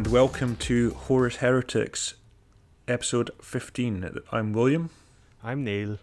[0.00, 2.14] And welcome to Horus Heretics,
[2.88, 4.20] episode 15.
[4.32, 4.88] I'm William,
[5.44, 5.98] I'm Neil.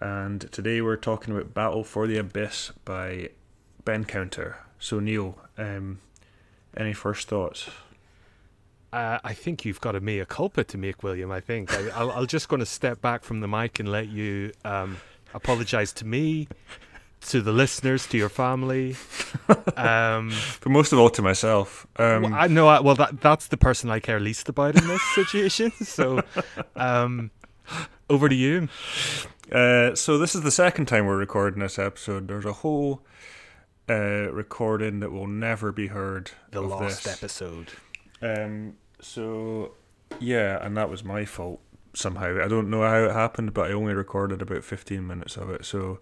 [0.00, 3.30] and today we're talking about Battle for the Abyss by
[3.84, 4.58] Ben Counter.
[4.78, 5.98] So, Neil, um,
[6.76, 7.68] any first thoughts?
[8.92, 11.32] Uh, I think you've got a mea culpa to make, William.
[11.32, 14.06] I think I, I'll, I'll just going to step back from the mic and let
[14.06, 14.98] you um,
[15.34, 16.46] apologize to me,
[17.30, 18.96] to the listeners, to your family.
[19.76, 21.86] Um, But most of all to myself.
[21.96, 22.68] Um, well, I know.
[22.68, 25.70] I, well, that that's the person I care least about in this situation.
[25.72, 26.22] So,
[26.76, 27.30] um,
[28.08, 28.68] over to you.
[29.52, 32.28] Uh, so this is the second time we're recording this episode.
[32.28, 33.04] There's a whole
[33.90, 36.30] uh, recording that will never be heard.
[36.52, 37.12] The of lost this.
[37.18, 37.72] episode.
[38.22, 39.72] Um, so
[40.20, 41.60] yeah, and that was my fault
[41.92, 42.42] somehow.
[42.42, 45.64] I don't know how it happened, but I only recorded about 15 minutes of it.
[45.66, 45.98] So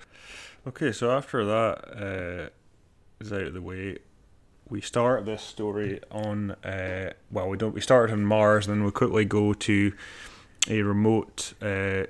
[0.67, 2.51] okay, so after that uh,
[3.21, 3.99] is out of the way,
[4.69, 7.75] we start this story on uh, well, we don't.
[7.75, 9.93] We started on Mars, and then we quickly go to
[10.69, 11.55] a remote.
[11.63, 12.05] Uh,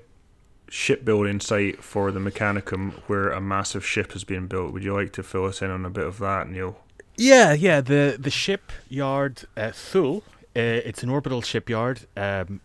[0.68, 4.72] Shipbuilding site for the Mechanicum, where a massive ship is being built.
[4.72, 6.78] Would you like to fill us in on a bit of that, Neil?
[7.18, 7.82] Yeah, yeah.
[7.82, 10.22] The the shipyard uh, Thule.
[10.56, 12.62] Uh, it's an orbital shipyard um,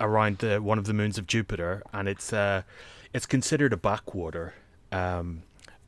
[0.00, 2.62] around uh, one of the moons of Jupiter, and it's uh,
[3.12, 4.54] it's considered a backwater,
[4.92, 5.42] um,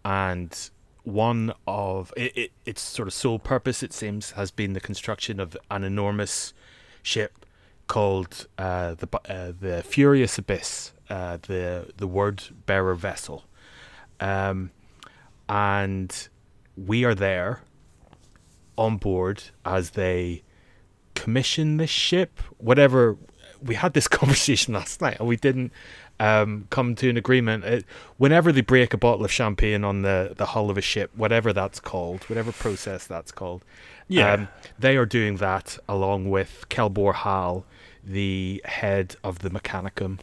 [0.05, 0.71] and
[1.05, 5.41] one of it, it, its sort of sole purpose, it seems, has been the construction
[5.41, 6.53] of an enormous
[7.03, 7.45] ship
[7.89, 13.45] called uh, the uh, the Furious Abyss, uh, the the word bearer vessel,
[14.21, 14.71] um,
[15.49, 16.29] and
[16.77, 17.63] we are there
[18.77, 20.43] on board as they
[21.15, 22.41] commission this ship.
[22.59, 23.17] Whatever,
[23.63, 25.73] we had this conversation last night and we didn't
[26.21, 27.65] um, come to an agreement.
[27.65, 27.85] It,
[28.17, 31.53] whenever they break a bottle of champagne on the, the hull of a ship, whatever
[31.53, 33.65] that's called, whatever process that's called,
[34.35, 37.65] um, they are doing that along with Kelbor Hal,
[38.05, 40.19] the head of the Mechanicum.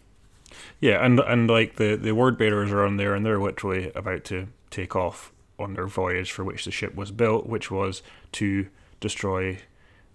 [0.80, 4.24] Yeah, and and like the the word bearers are on there, and they're literally about
[4.26, 8.02] to take off on their voyage for which the ship was built, which was
[8.34, 8.68] to
[9.00, 9.60] destroy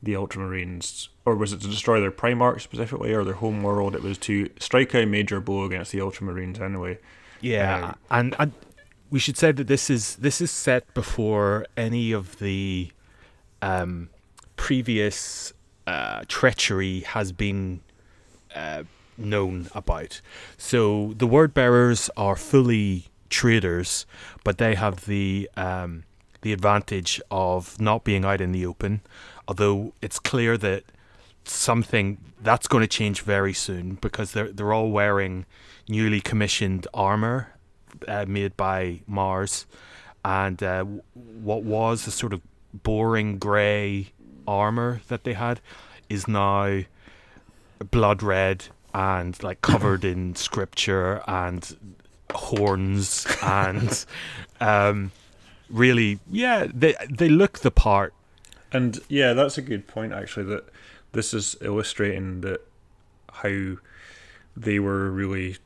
[0.05, 3.95] the Ultramarines, or was it to destroy their Primarch specifically, or their home world?
[3.95, 6.99] It was to strike a major blow against the Ultramarines anyway.
[7.41, 8.53] Yeah, Um, and, and
[9.11, 12.91] we should say that this is this is set before any of the
[13.63, 14.09] um,
[14.57, 15.53] previous
[15.87, 17.81] uh, treachery has been
[18.55, 18.85] uh,
[19.17, 20.21] known about.
[20.57, 24.07] So the word bearers are fully traders,
[24.43, 26.05] but they have the um,
[26.45, 29.01] the advantage of not being out in the open.
[29.49, 30.85] Although it's clear that
[31.45, 35.47] something that's going to change very soon because they're they're all wearing
[35.89, 37.55] newly commissioned armor
[38.07, 39.67] uh, made by Mars,
[40.25, 40.85] and uh,
[41.15, 44.13] what was a sort of boring grey
[44.47, 45.61] armor that they had
[46.11, 46.81] is now
[47.91, 51.77] blood red and like covered in scripture and
[52.35, 54.05] horns and
[54.61, 55.11] um,
[55.75, 58.15] really yeah they they look the part
[58.75, 60.47] And yeah, that's a good point actually.
[60.47, 60.69] That
[61.13, 62.61] this is illustrating that
[63.33, 63.77] how
[64.57, 65.59] they were really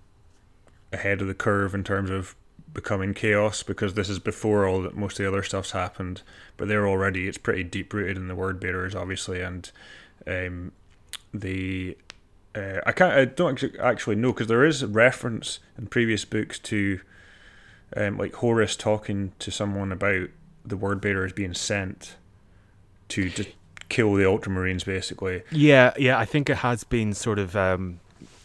[0.93, 2.37] ahead of the curve in terms of
[2.73, 6.21] becoming chaos because this is before all that most of the other stuff's happened.
[6.59, 9.71] But they're already it's pretty deep rooted in the word bearers, obviously, and
[10.27, 10.73] um,
[11.33, 11.97] the
[12.55, 17.01] uh, I can't I don't actually know because there is reference in previous books to
[17.97, 20.29] um, like Horus talking to someone about
[20.65, 22.17] the word bearers being sent
[23.09, 23.49] to just
[23.89, 25.43] kill the ultramarines basically.
[25.51, 28.01] Yeah yeah i think it has been sort of um,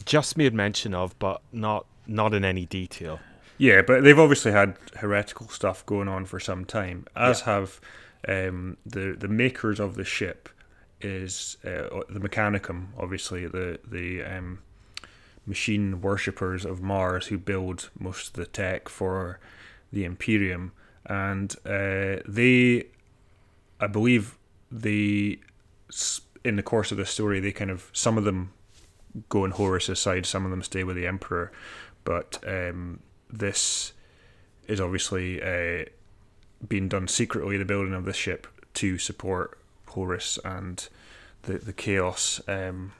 [0.06, 3.20] just made mention of but not not in any detail.
[3.58, 7.80] Yeah but they've obviously had heretical stuff going on for some time as have
[8.28, 10.50] um, the the makers of the ship
[11.02, 14.60] is uh, the mechanicum obviously the the um,
[15.46, 19.40] machine worshippers of mars who build most of the tech for
[19.92, 20.72] the imperium.
[21.06, 22.88] And uh, they
[23.80, 24.38] i believe
[24.72, 25.40] they
[26.46, 28.54] in the course of the story they kind of some of them
[29.30, 31.52] go on horus's side some of them stay with the emperor.
[32.04, 33.00] But um,
[33.30, 33.94] this
[34.68, 35.86] is obviously uh,
[36.68, 40.88] being done secretly the building of the ship to support horus and
[41.44, 42.94] the the chaos um,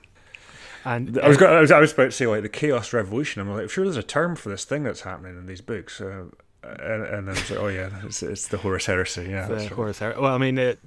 [0.86, 3.42] and I was, going, I was I was about to say like the chaos revolution.
[3.42, 6.02] I'm like, sure, there's a term for this thing that's happening in these books.
[6.02, 6.26] Uh,
[6.64, 9.28] and, and then it's like, oh yeah, it's, it's the Horus Heresy.
[9.30, 9.68] Yeah, the.
[9.68, 10.80] Horus Her- well i mean it,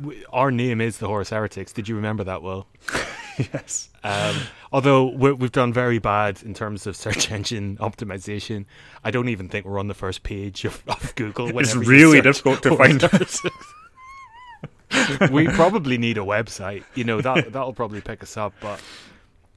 [0.00, 1.72] w- our name is the Horus Heretics.
[1.72, 2.66] Did you remember that, Will?
[3.38, 3.88] yes.
[4.02, 4.36] Um,
[4.72, 8.66] although we we've done very bad in terms of search engine optimization,
[9.04, 11.58] I don't even think we're on the first page of, of Google.
[11.58, 13.00] It's really difficult to find.
[13.00, 13.40] Heretics.
[15.30, 16.84] we probably need a website.
[16.94, 18.54] You know that that'll probably pick us up.
[18.60, 18.80] But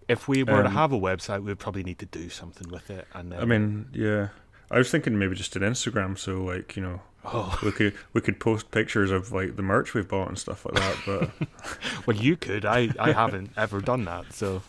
[0.07, 2.89] if we were to Um, have a website, we'd probably need to do something with
[2.89, 3.07] it.
[3.13, 4.29] And then, I mean, yeah.
[4.71, 8.21] I was thinking maybe just an Instagram, so like you know, oh, we could we
[8.21, 10.97] could post pictures of like the merch we've bought and stuff like that.
[11.05, 11.47] But
[12.07, 12.65] well, you could.
[12.65, 14.33] I I haven't ever done that.
[14.33, 14.63] So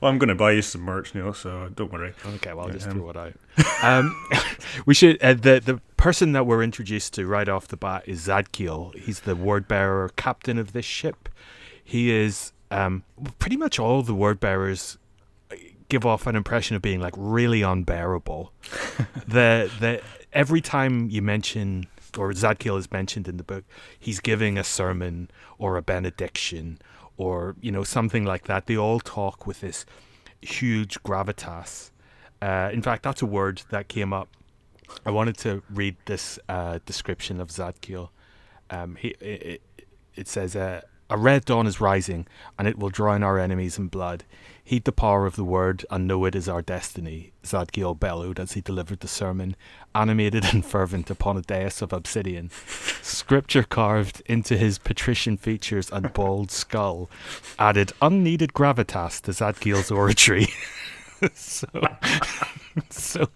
[0.00, 1.32] well, I'm gonna buy you some merch, Neil.
[1.34, 2.12] So don't worry.
[2.36, 3.32] okay, well, I'll just Um, throw it out.
[3.82, 4.26] Um,
[4.86, 5.20] we should.
[5.22, 8.94] Uh, the the person that we're introduced to right off the bat is Zadkiel.
[8.96, 11.28] He's the word bearer captain of this ship.
[11.82, 13.04] He is um,
[13.38, 14.98] pretty much all the word bearers
[15.90, 18.52] give off an impression of being like really unbearable.
[19.28, 20.00] the the
[20.32, 21.86] every time you mention
[22.16, 23.64] or Zadkiel is mentioned in the book,
[23.98, 25.28] he's giving a sermon
[25.58, 26.78] or a benediction
[27.16, 28.66] or you know something like that.
[28.66, 29.84] They all talk with this
[30.40, 31.90] huge gravitas.
[32.42, 34.28] Uh, in fact, that's a word that came up.
[35.06, 38.10] I wanted to read this uh, description of Zadkiel.
[38.70, 39.62] Um, he, it,
[40.14, 42.26] it says, uh, A red dawn is rising,
[42.58, 44.24] and it will drown our enemies in blood.
[44.66, 48.52] Heed the power of the word, and know it is our destiny, Zadkiel bellowed as
[48.52, 49.54] he delivered the sermon,
[49.94, 52.50] animated and fervent upon a dais of obsidian.
[53.02, 57.10] Scripture carved into his patrician features and bald skull
[57.58, 60.48] added unneeded gravitas to Zadkiel's oratory.
[61.34, 61.68] so,
[62.90, 63.28] so,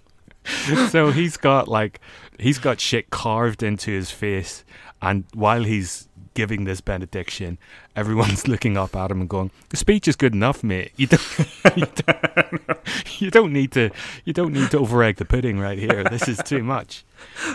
[0.88, 2.00] so he's got like
[2.38, 4.64] he's got shit carved into his face,
[5.02, 6.07] and while he's
[6.38, 7.58] giving this benediction,
[7.96, 10.92] everyone's looking up at him and going, "The speech is good enough, mate.
[10.96, 11.38] You don't,
[11.76, 12.62] you don't,
[13.20, 13.90] you don't need to,
[14.24, 16.04] you don't need to over egg the pudding right here.
[16.04, 17.04] This is too much."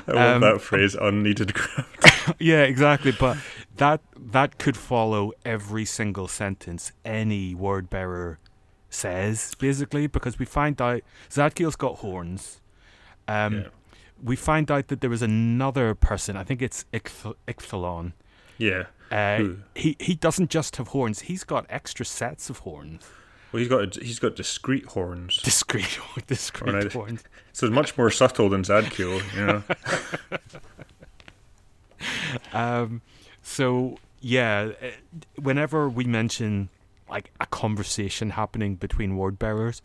[0.05, 1.53] I love Um, that phrase, unneeded
[2.39, 3.13] yeah, exactly.
[3.17, 3.37] But
[3.77, 8.39] that that could follow every single sentence any word bearer
[8.89, 12.59] says, basically, because we find out Zadkiel's got horns.
[13.29, 13.67] Um, yeah.
[14.21, 16.37] We find out that there was another person.
[16.37, 18.13] I think it's Ichthalon.
[18.57, 18.85] Yeah.
[19.11, 23.03] Uh, he he doesn't just have horns; he's got extra sets of horns,
[23.51, 26.91] Well, he's got he's got discreet horns, discreet, discreet Right.
[26.93, 27.23] horns.
[27.53, 29.21] so it's much more subtle than Zadkiel.
[29.35, 29.63] You know.
[32.51, 33.01] Um,
[33.41, 34.87] so yeah, uh,
[35.41, 36.69] whenever we mention
[37.09, 39.81] like a conversation happening between word bearers,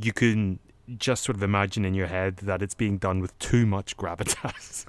[0.00, 0.58] you can
[0.96, 4.84] just sort of imagine in your head that it's being done with too much gravitas.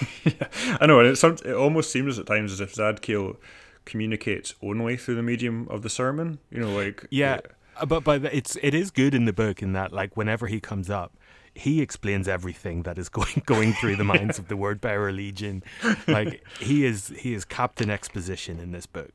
[0.80, 3.36] I know, and it, some, it almost seems at times as if Zadkiel
[3.84, 6.38] communicates only through the medium of the sermon.
[6.50, 7.40] You know, like yeah,
[7.76, 10.60] uh, but but it's it is good in the book in that like whenever he
[10.60, 11.12] comes up.
[11.54, 15.62] He explains everything that is going going through the minds of the word bearer legion.
[16.06, 19.12] Like he is he is Captain Exposition in this book,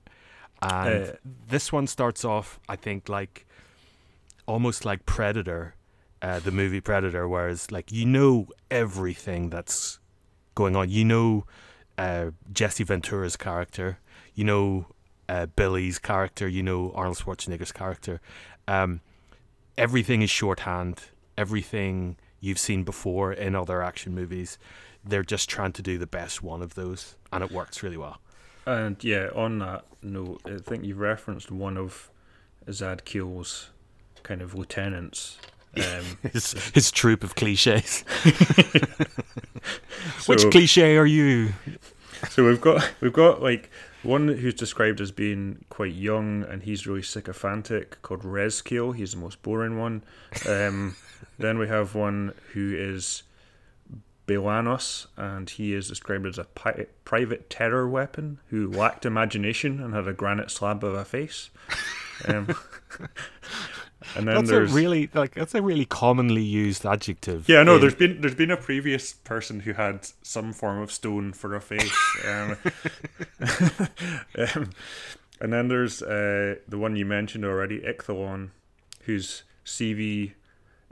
[0.61, 1.11] and Uh,
[1.47, 3.45] this one starts off, I think, like
[4.47, 5.75] almost like Predator,
[6.23, 9.99] uh, the movie Predator, whereas like you know everything that's
[10.55, 10.89] going on.
[10.89, 11.45] You know
[11.97, 13.99] uh, Jesse Ventura's character.
[14.33, 14.85] You know
[15.29, 16.47] uh, Billy's character.
[16.47, 18.21] You know Arnold Schwarzenegger's character.
[18.67, 19.01] Um,
[19.77, 21.01] everything is shorthand.
[21.37, 24.57] Everything you've seen before in other action movies.
[25.03, 28.19] They're just trying to do the best one of those, and it works really well.
[28.65, 32.11] And yeah, on that note, I think you've referenced one of
[32.67, 33.69] Zadkiel's
[34.23, 35.39] kind of lieutenants.
[35.77, 38.01] Um, His, his troop of cliches.
[40.25, 41.53] Which so- cliche are you?
[42.29, 43.71] So we've got we've got like
[44.03, 48.95] one who's described as being quite young and he's really sycophantic called Rezkiel.
[48.95, 50.03] He's the most boring one.
[50.47, 50.95] Um,
[51.39, 53.23] then we have one who is
[54.27, 59.93] Baelanos and he is described as a pi- private terror weapon who lacked imagination and
[59.93, 61.49] had a granite slab of a face.
[62.27, 62.55] Um,
[64.15, 67.47] and then That's a really like that's a really commonly used adjective.
[67.49, 67.75] yeah, no.
[67.75, 71.55] in- There's been there's been a previous person who had some form of stone for
[71.55, 72.57] a face, um,
[74.37, 74.69] um,
[75.39, 78.49] and then there's uh, the one you mentioned already, Ichthalon,
[79.03, 80.33] whose CV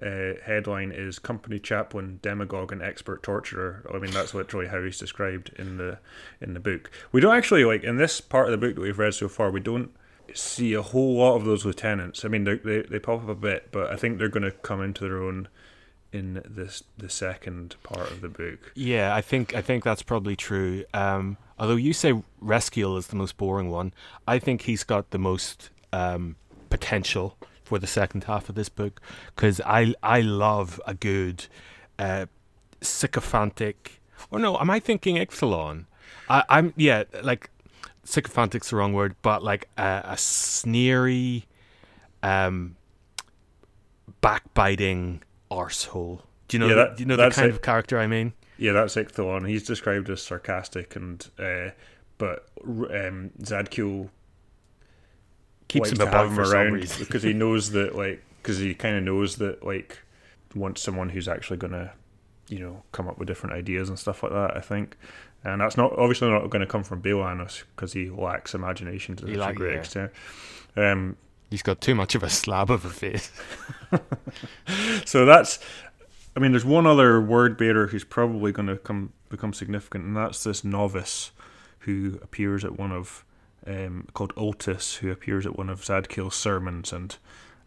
[0.01, 4.97] uh, headline is "Company Chaplain, Demagogue, and Expert Torturer." I mean, that's literally how he's
[4.97, 5.99] described in the
[6.41, 6.89] in the book.
[7.11, 9.51] We don't actually like in this part of the book that we've read so far.
[9.51, 9.91] We don't
[10.33, 12.25] see a whole lot of those lieutenants.
[12.25, 14.81] I mean, they they, pop up a bit, but I think they're going to come
[14.81, 15.48] into their own
[16.12, 18.71] in this the second part of the book.
[18.75, 20.86] Yeah, I think I think that's probably true.
[20.93, 23.93] Um, although you say Rezkiel is the most boring one,
[24.27, 26.36] I think he's got the most um,
[26.69, 29.01] potential for the second half of this book
[29.36, 31.45] because I I love a good
[31.98, 32.25] uh,
[32.81, 34.01] sycophantic.
[34.31, 35.86] Or no, am I thinking Ichthalon?
[36.27, 37.50] I, I'm yeah, like
[38.09, 41.45] sycophantic's the wrong word, but like a, a sneery,
[42.23, 42.75] um,
[44.21, 46.21] backbiting arsehole.
[46.47, 46.67] Do you know?
[46.67, 47.53] Yeah, that- do you know the kind it.
[47.53, 48.33] of character I mean?
[48.57, 49.47] Yeah, that's Ichthalon.
[49.47, 51.69] He's described as sarcastic and uh,
[52.17, 54.09] but um, Zadkiel
[55.69, 58.97] Keeps him to about have him around because he knows that like because he kind
[58.97, 59.99] of knows that like
[60.55, 61.93] wants someone who's actually gonna
[62.50, 64.58] you know come up with different ideas and stuff like that.
[64.58, 64.98] I think.
[65.44, 69.25] And that's not obviously not going to come from Baelanos because he lacks imagination to
[69.25, 69.79] He such a great yeah.
[69.79, 70.12] extent.
[70.75, 71.15] Um,
[71.50, 73.32] He's got too much of a slab of a face.
[75.06, 75.60] So that's,
[76.36, 80.15] I mean, there's one other word bearer who's probably going to come become significant, and
[80.15, 81.32] that's this novice
[81.79, 83.24] who appears at one of
[83.65, 87.15] um, called Ultis, who appears at one of Zadkiel's sermons and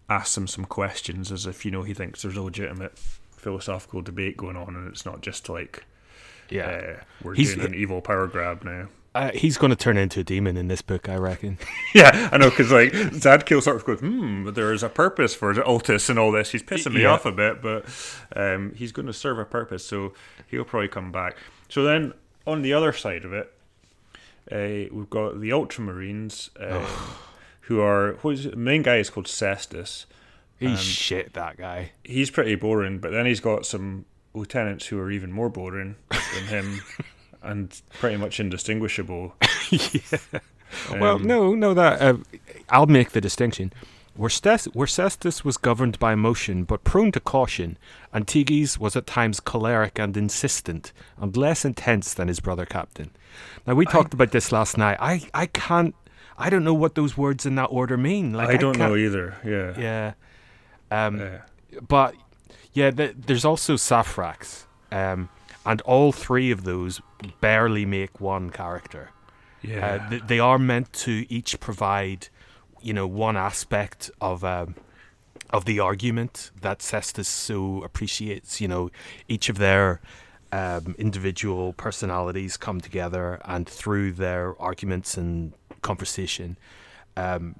[0.08, 2.98] asks him some questions as if you know he thinks there's a legitimate
[3.42, 5.84] philosophical debate going on, and it's not just like
[6.48, 6.66] Yeah.
[7.00, 8.88] uh, we're He's- doing an evil power grab now.
[9.14, 11.58] Uh, he's going to turn into a demon in this book, I reckon.
[11.94, 15.34] Yeah, I know, because like Zadkiel sort of goes, hmm, but there is a purpose
[15.34, 16.52] for Ultis and all this.
[16.52, 17.08] He's pissing me Yeah.
[17.12, 17.84] off a bit, but
[18.34, 20.14] um, he's going to serve a purpose, so
[20.48, 21.36] he'll probably come back.
[21.68, 22.14] So then,
[22.46, 23.52] on the other side of it,
[24.50, 26.86] uh, we've got the Ultramarines, uh,
[27.62, 28.50] who are what is it?
[28.52, 30.06] the main guy is called Cestus.
[30.70, 31.92] He's shit, that guy.
[32.04, 34.04] He's pretty boring, but then he's got some
[34.34, 36.80] lieutenants who are even more boring than him.
[37.44, 39.34] And pretty much indistinguishable.
[40.92, 42.14] well, Um, no, no, that uh,
[42.68, 43.72] I'll make the distinction.
[44.14, 44.68] Where, Stes-
[45.44, 47.78] was governed by emotion but prone to caution,
[48.14, 53.10] Antiges was at times choleric and insistent, and less intense than his brother captain.
[53.66, 54.98] Now we talked about this last night.
[55.00, 55.94] I, I can't,
[56.36, 58.34] I don't know what those words in that order mean.
[58.34, 59.34] Like I don't know either.
[59.44, 59.80] Yeah.
[59.80, 60.12] Yeah,
[60.92, 61.40] um, Yeah.
[61.88, 62.14] but
[62.72, 65.28] yeah, th there's also Saphrax, um,
[65.64, 67.00] and all three of those
[67.40, 69.04] barely make one character.
[69.62, 69.86] Yeah.
[69.86, 72.28] Uh, th- they are meant to each provide,
[72.82, 74.74] you know, one aspect of um,
[75.50, 78.60] of the argument that Cestus so appreciates.
[78.60, 78.90] You know,
[79.28, 80.00] each of their
[80.50, 86.56] um, individual personalities come together, and through their arguments and conversation,
[87.16, 87.56] um,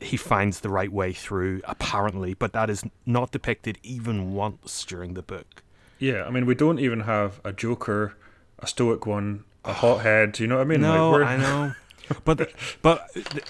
[0.00, 1.60] he finds the right way through.
[1.64, 5.62] Apparently, but that is not depicted even once during the book.
[5.98, 8.16] Yeah, I mean, we don't even have a Joker,
[8.58, 10.38] a Stoic one, a hothead.
[10.38, 10.80] You know what I mean?
[10.80, 11.74] No, like, I know,
[12.24, 12.50] but
[12.82, 13.44] but th-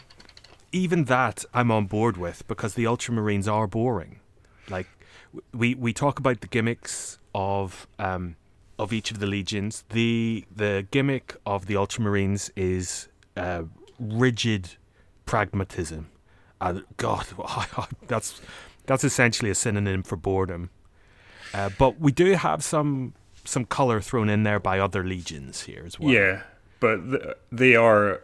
[0.72, 4.20] even that I'm on board with because the Ultramarines are boring.
[4.68, 4.88] Like
[5.52, 8.36] we we talk about the gimmicks of um
[8.78, 9.84] of each of the legions.
[9.90, 13.64] The the gimmick of the Ultramarines is uh,
[13.98, 14.76] rigid
[15.26, 16.08] pragmatism.
[16.60, 17.26] Uh, God,
[18.08, 18.40] that's
[18.86, 20.70] that's essentially a synonym for boredom.
[21.54, 25.82] Uh, but we do have some some color thrown in there by other legions here
[25.86, 26.12] as well.
[26.12, 26.42] Yeah,
[26.80, 28.22] but th- they are.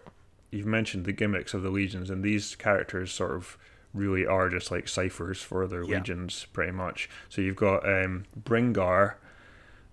[0.51, 3.57] You've mentioned the gimmicks of the legions, and these characters sort of
[3.93, 5.97] really are just like ciphers for their Yeah.
[5.99, 7.09] legions, pretty much.
[7.29, 9.15] So you've got um, Brynngar,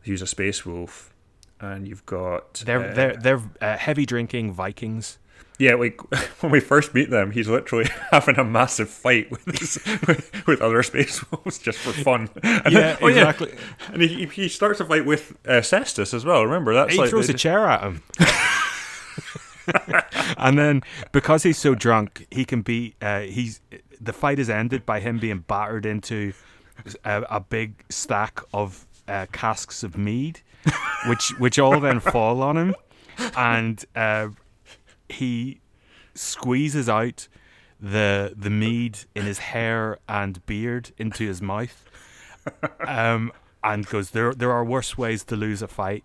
[0.04, 1.14] who's a space wolf,
[1.60, 5.18] and you've got They're uh, they're they're uh, heavy drinking Vikings.
[5.62, 6.02] Yeah, like
[6.42, 10.60] when we first meet them, he's literally having a massive fight with his, with, with
[10.60, 12.30] other space wolves just for fun.
[12.42, 13.54] And Yeah, oh, exactly.
[13.94, 16.44] And he, he starts a fight with uh, Cestus as well.
[16.44, 18.02] Remember that's He like throws a chair at him.
[20.38, 23.62] and then because he's so drunk, he can be uh, he's
[24.02, 26.34] the fight is ended by him being battered into
[27.06, 30.42] a, a big stack of uh, casks of mead,
[31.08, 32.76] which which all then fall on him,
[33.38, 34.30] and uh,
[35.14, 35.62] he
[36.14, 37.28] squeezes out
[37.80, 41.86] the the mead in his hair and beard into his mouth,
[42.88, 43.32] um,
[43.64, 44.34] and goes there.
[44.34, 46.04] There are worse ways to lose a fight,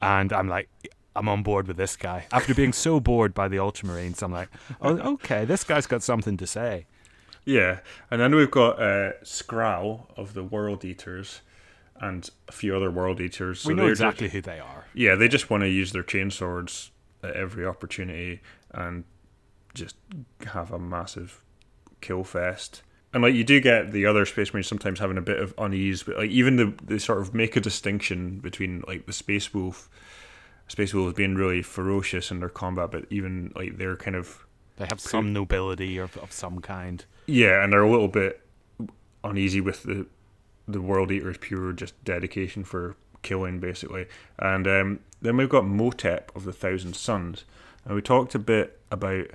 [0.00, 0.68] and I'm like.
[1.16, 2.26] I'm on board with this guy.
[2.30, 4.50] After being so bored by the Ultramarines, I'm like,
[4.80, 6.86] oh, okay, this guy's got something to say.
[7.44, 11.40] Yeah, and then we've got uh, Skraal of the World Eaters,
[12.00, 13.62] and a few other World Eaters.
[13.62, 14.84] So we know exactly Just, who they are.
[14.94, 16.90] yeah, they just want to use their chainswords
[17.22, 18.40] at every opportunity
[18.72, 19.04] and
[19.74, 19.96] just
[20.46, 21.42] have a massive
[22.00, 22.82] kill fest.
[23.12, 26.02] And like you do get the other Space Marines sometimes having a bit of unease,
[26.02, 29.88] but like even the they sort of make a distinction between like the Space Wolf,
[30.68, 34.46] Space Wolves being really ferocious in their combat, but even like they're kind of
[34.76, 37.04] They have some nobility of, of some kind.
[37.26, 38.40] yeah, and they're a little bit
[39.24, 40.06] uneasy with the
[40.66, 44.06] the World Eater's pure just dedication for killing, basically.
[44.38, 47.44] And um, then we've got Mhotep of the Thousand Sons,
[47.84, 49.26] and we talked a bit about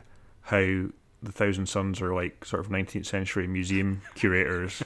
[0.43, 0.85] how
[1.23, 4.83] the Thousand Sons are like sort of 19th century museum curators.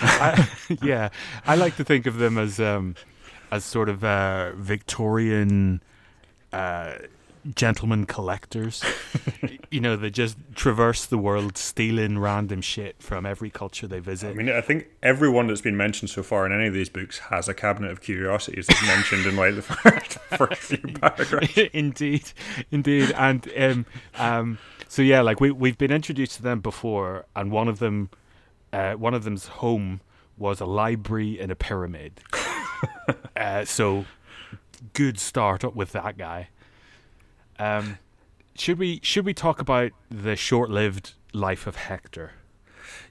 [0.00, 0.48] I,
[0.82, 1.08] yeah,
[1.46, 2.94] I like to think of them as um,
[3.50, 5.82] as sort of uh, Victorian
[6.52, 6.94] uh,
[7.54, 8.84] gentlemen collectors.
[9.70, 14.30] you know, they just traverse the world stealing random shit from every culture they visit.
[14.30, 17.18] I mean, I think everyone that's been mentioned so far in any of these books
[17.18, 21.56] has a cabinet of curiosities that's mentioned in like the first, first few paragraphs.
[21.72, 22.32] indeed,
[22.70, 23.86] indeed, and um,
[24.18, 24.58] um,
[24.88, 28.10] so yeah, like we we've been introduced to them before, and one of them,
[28.72, 30.00] uh, one of them's home
[30.36, 32.20] was a library in a pyramid.
[33.36, 34.04] uh, so
[34.92, 36.48] good start up with that guy.
[37.58, 37.98] Um,
[38.54, 42.32] should we should we talk about the short-lived life of Hector?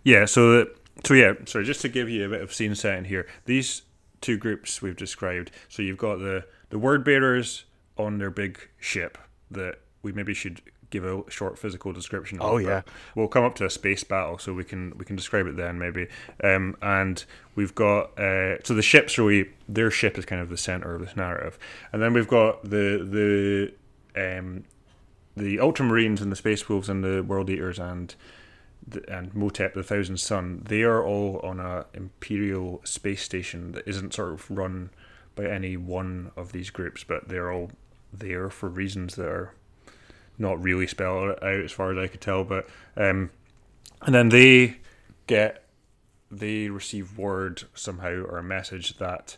[0.04, 0.26] Yeah.
[0.26, 1.34] So that, so yeah.
[1.46, 3.84] So just to give you a bit of scene setting here, these
[4.22, 5.52] two groups we've described.
[5.70, 7.66] So you've got the the word bearers
[7.98, 9.18] on their big ship
[9.50, 12.52] that we maybe should give a short physical description of.
[12.52, 12.82] Oh yeah,
[13.16, 15.80] we'll come up to a space battle, so we can we can describe it then
[15.80, 16.08] maybe.
[16.44, 17.24] Um, and
[17.56, 21.02] we've got uh, so the ships really their ship is kind of the center of
[21.02, 21.58] this narrative,
[21.92, 23.74] and then we've got the the
[24.16, 24.66] um,
[25.36, 28.14] the Ultramarines and the Space Wolves and the World Eaters and
[29.08, 30.64] and Mhotep the Thousand Son.
[30.68, 34.90] They are all on a imperial space station that isn't sort of run
[35.36, 37.72] by any one of these groups, but they're all
[38.12, 39.54] there for reasons that are
[40.38, 42.44] not really spelled out as far as I could tell.
[42.44, 43.30] But um,
[44.02, 44.78] and then they
[45.28, 45.64] get
[46.30, 49.38] they receive word somehow or a message that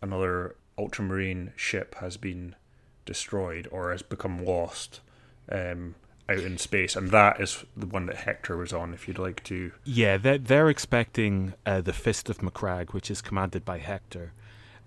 [0.00, 2.54] another ultramarine ship has been
[3.10, 5.00] destroyed or has become lost
[5.50, 5.96] um,
[6.28, 8.94] out in space, and that is the one that Hector was on.
[8.94, 13.20] If you'd like to, yeah, they're, they're expecting uh, the Fist of Macragge, which is
[13.20, 14.32] commanded by Hector.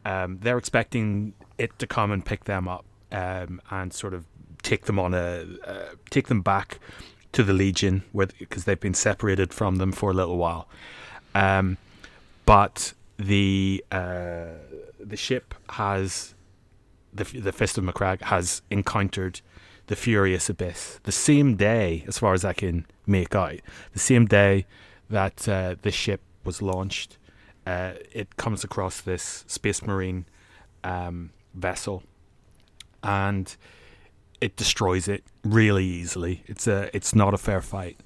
[0.06, 4.24] Um, they're expecting it to come and pick them up um, and sort of
[4.62, 6.80] take them on a uh, take them back
[7.34, 10.70] to the Legion, where because they've been separated from them for a little while.
[11.36, 11.78] Um,
[12.46, 14.46] but the uh,
[14.98, 16.36] the ship has
[17.14, 19.42] the the Fist of Macragge has encountered
[19.88, 23.60] the Furious Abyss the same day, as far as I can make out,
[23.92, 24.66] the same day
[25.10, 27.18] that uh, the ship was launched.
[27.66, 30.26] Uh, it comes across this Space Marine
[30.84, 32.04] um, vessel,
[33.04, 33.56] and
[34.42, 36.44] it destroys it really easily.
[36.48, 37.98] It's a it's not a fair fight,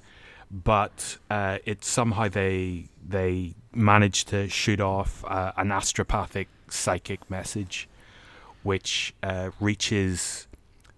[0.50, 7.87] but uh, it somehow they they manage to shoot off uh, an astropathic psychic message,
[8.68, 10.46] which uh, reaches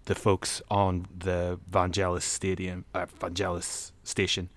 [0.03, 4.49] the folks on the Vangelis Stadium, uh, Vangelis station,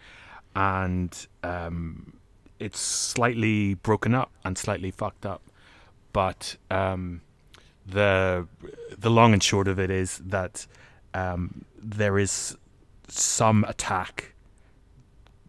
[0.56, 2.14] and um,
[2.58, 5.42] it's slightly broken up and slightly fucked up,
[6.12, 7.20] but um,
[7.86, 8.48] the
[8.98, 10.66] the long and short of it is that
[11.14, 12.56] um, there is
[13.06, 14.34] some attack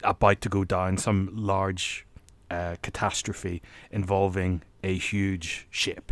[0.03, 2.05] about to go down, some large
[2.51, 6.11] uh, catastrophe involving a huge ship.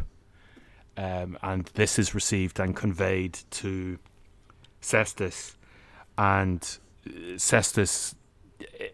[0.96, 3.98] Um, and this is received and conveyed to
[4.82, 5.56] Cestus,
[6.18, 6.62] and
[7.38, 8.16] Cestus,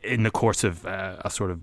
[0.04, 1.62] in the course of uh, a sort of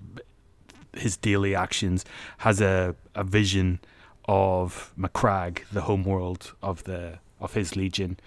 [0.94, 2.04] his daily actions,
[2.38, 3.80] has a, a vision
[4.26, 8.18] of Macragge, the homeworld of the of his legion,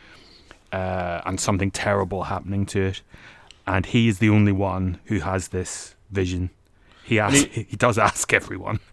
[0.72, 3.02] uh, and something terrible happening to it.
[3.68, 6.50] And he is the only one who has this vision.
[7.10, 8.80] He asks, he, he does ask everyone.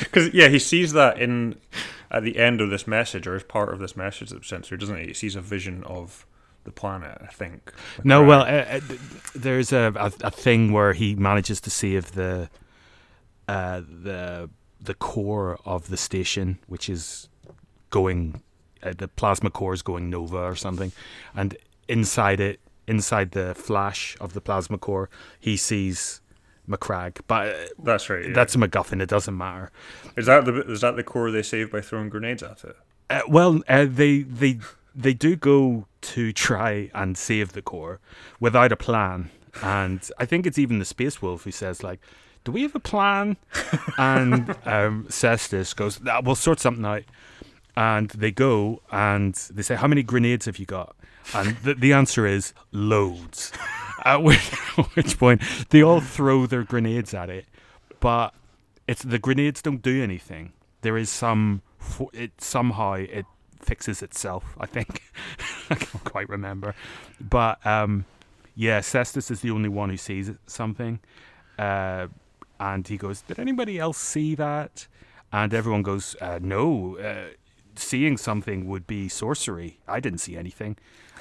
[0.00, 1.56] Because yeah, he sees that in
[2.10, 4.78] at the end of this message, or as part of this message that's sent through,
[4.78, 5.06] doesn't he?
[5.08, 6.24] He sees a vision of
[6.62, 7.18] the planet.
[7.20, 7.72] I think.
[8.04, 8.80] No, well, uh, uh,
[9.34, 12.48] there's a, a, a thing where he manages to see if the
[13.48, 17.28] uh, the the core of the station, which is
[17.90, 18.40] going,
[18.82, 20.92] uh, the plasma core is going nova or something,
[21.34, 21.56] and
[21.88, 26.20] inside it, inside the flash of the plasma core, he sees
[26.68, 27.20] Macragge.
[27.26, 28.26] But uh, that's right.
[28.26, 28.34] Yeah.
[28.34, 29.02] That's a MacGuffin.
[29.02, 29.70] It doesn't matter.
[30.16, 32.76] Is that the is that the core they save by throwing grenades at it?
[33.10, 34.58] Uh, well, uh, they they
[34.94, 38.00] they do go to try and save the core
[38.40, 39.30] without a plan,
[39.62, 42.00] and I think it's even the Space Wolf who says like,
[42.44, 43.36] do we have a plan?
[43.98, 47.02] and um, Cestus goes, we'll sort something out.
[47.76, 50.94] And they go and they say, how many grenades have you got?
[51.34, 53.50] And the, the answer is loads.
[54.04, 54.50] at, which,
[54.94, 57.46] which point they all throw their grenades at it,
[58.00, 58.34] but
[58.86, 60.52] it's the grenades don't do anything.
[60.82, 61.62] There is some
[62.12, 63.26] it somehow it
[63.60, 64.56] fixes itself.
[64.58, 65.02] I think
[65.70, 66.74] I can't quite remember,
[67.20, 68.04] but um,
[68.54, 71.00] yeah, Cestus is the only one who sees something.
[71.58, 72.08] Uh,
[72.60, 74.86] and he goes, Did anybody else see that?
[75.32, 77.34] And everyone goes, uh, No, uh,
[77.74, 79.78] seeing something would be sorcery.
[79.88, 80.76] I didn't see anything.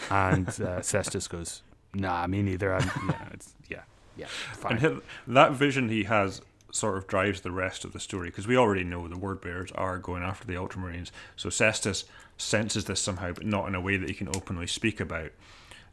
[0.10, 1.64] And uh, Cestus goes,
[1.94, 2.74] Nah, me neither.
[2.74, 3.82] I'm, yeah, it's, yeah,
[4.18, 4.28] yeah.
[4.54, 4.78] Fine.
[4.84, 8.58] And that vision he has sort of drives the rest of the story because we
[8.58, 11.12] already know the word bearers are going after the Ultramarines.
[11.36, 12.06] So Cestus
[12.38, 15.32] senses this somehow, but not in a way that he can openly speak about,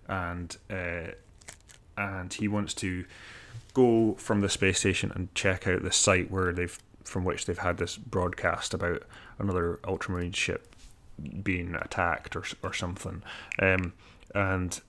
[0.09, 1.13] and uh,
[1.97, 3.05] and he wants to
[3.75, 7.59] go from the space station and check out the site where they've from which they've
[7.59, 9.03] had this broadcast about
[9.39, 10.75] another Ultramarine ship
[11.43, 13.23] being attacked or or something.
[13.59, 13.93] Um,
[14.35, 14.81] and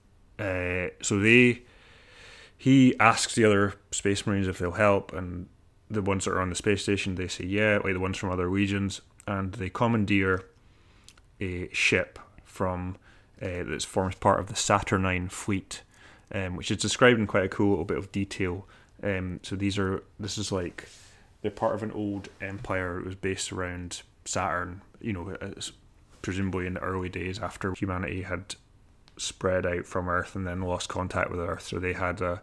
[0.41, 1.61] uh, so they
[2.57, 5.47] he asks the other space marines if they'll help, and
[5.89, 8.31] the ones that are on the space station they say yeah, like the ones from
[8.31, 10.45] other regions, and they commandeer
[11.39, 12.97] a ship from
[13.41, 15.83] uh, that forms part of the Saturnine fleet,
[16.33, 18.67] um, which is described in quite a cool little bit of detail.
[19.03, 20.87] Um, so these are this is like
[21.41, 22.99] they're part of an old empire.
[22.99, 24.81] It was based around Saturn.
[24.99, 25.37] You know,
[26.23, 28.55] presumably in the early days after humanity had
[29.17, 31.63] spread out from Earth and then lost contact with Earth.
[31.63, 32.41] So they had a,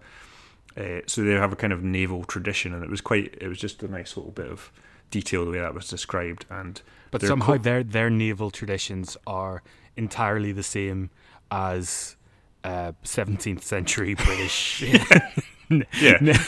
[0.77, 3.37] a so they have a kind of naval tradition, and it was quite.
[3.41, 4.71] It was just a nice little bit of
[5.11, 6.47] detail the way that was described.
[6.51, 9.63] And but somehow co- their their naval traditions are
[9.97, 11.11] entirely the same
[11.51, 12.17] as
[12.65, 14.85] uh, seventeenth uh, century British.
[15.71, 16.39] yeah,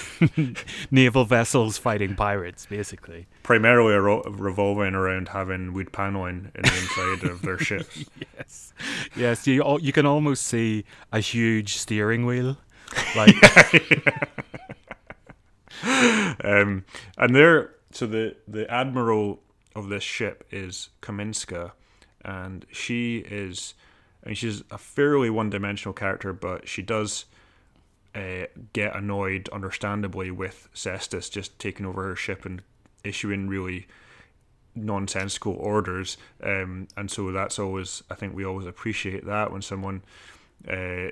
[0.90, 3.26] naval vessels fighting pirates, basically.
[3.42, 8.04] Primarily ro- revolving around having wood paneling in the inside of their ships.
[8.38, 8.72] Yes,
[9.14, 9.46] yes.
[9.46, 12.56] You you can almost see a huge steering wheel,
[13.14, 13.36] like.
[16.44, 16.84] um,
[17.18, 19.40] and they're so the the admiral
[19.74, 21.72] of this ship is Kaminska,
[22.24, 23.74] and she is,
[24.24, 27.26] I mean, she's a fairly one-dimensional character, but she does
[28.14, 32.62] uh, get annoyed, understandably, with Cestus just taking over her ship and
[33.04, 33.86] issuing really
[34.74, 36.16] nonsensical orders.
[36.42, 40.02] Um, and so that's always, I think we always appreciate that when someone
[40.68, 41.08] uh,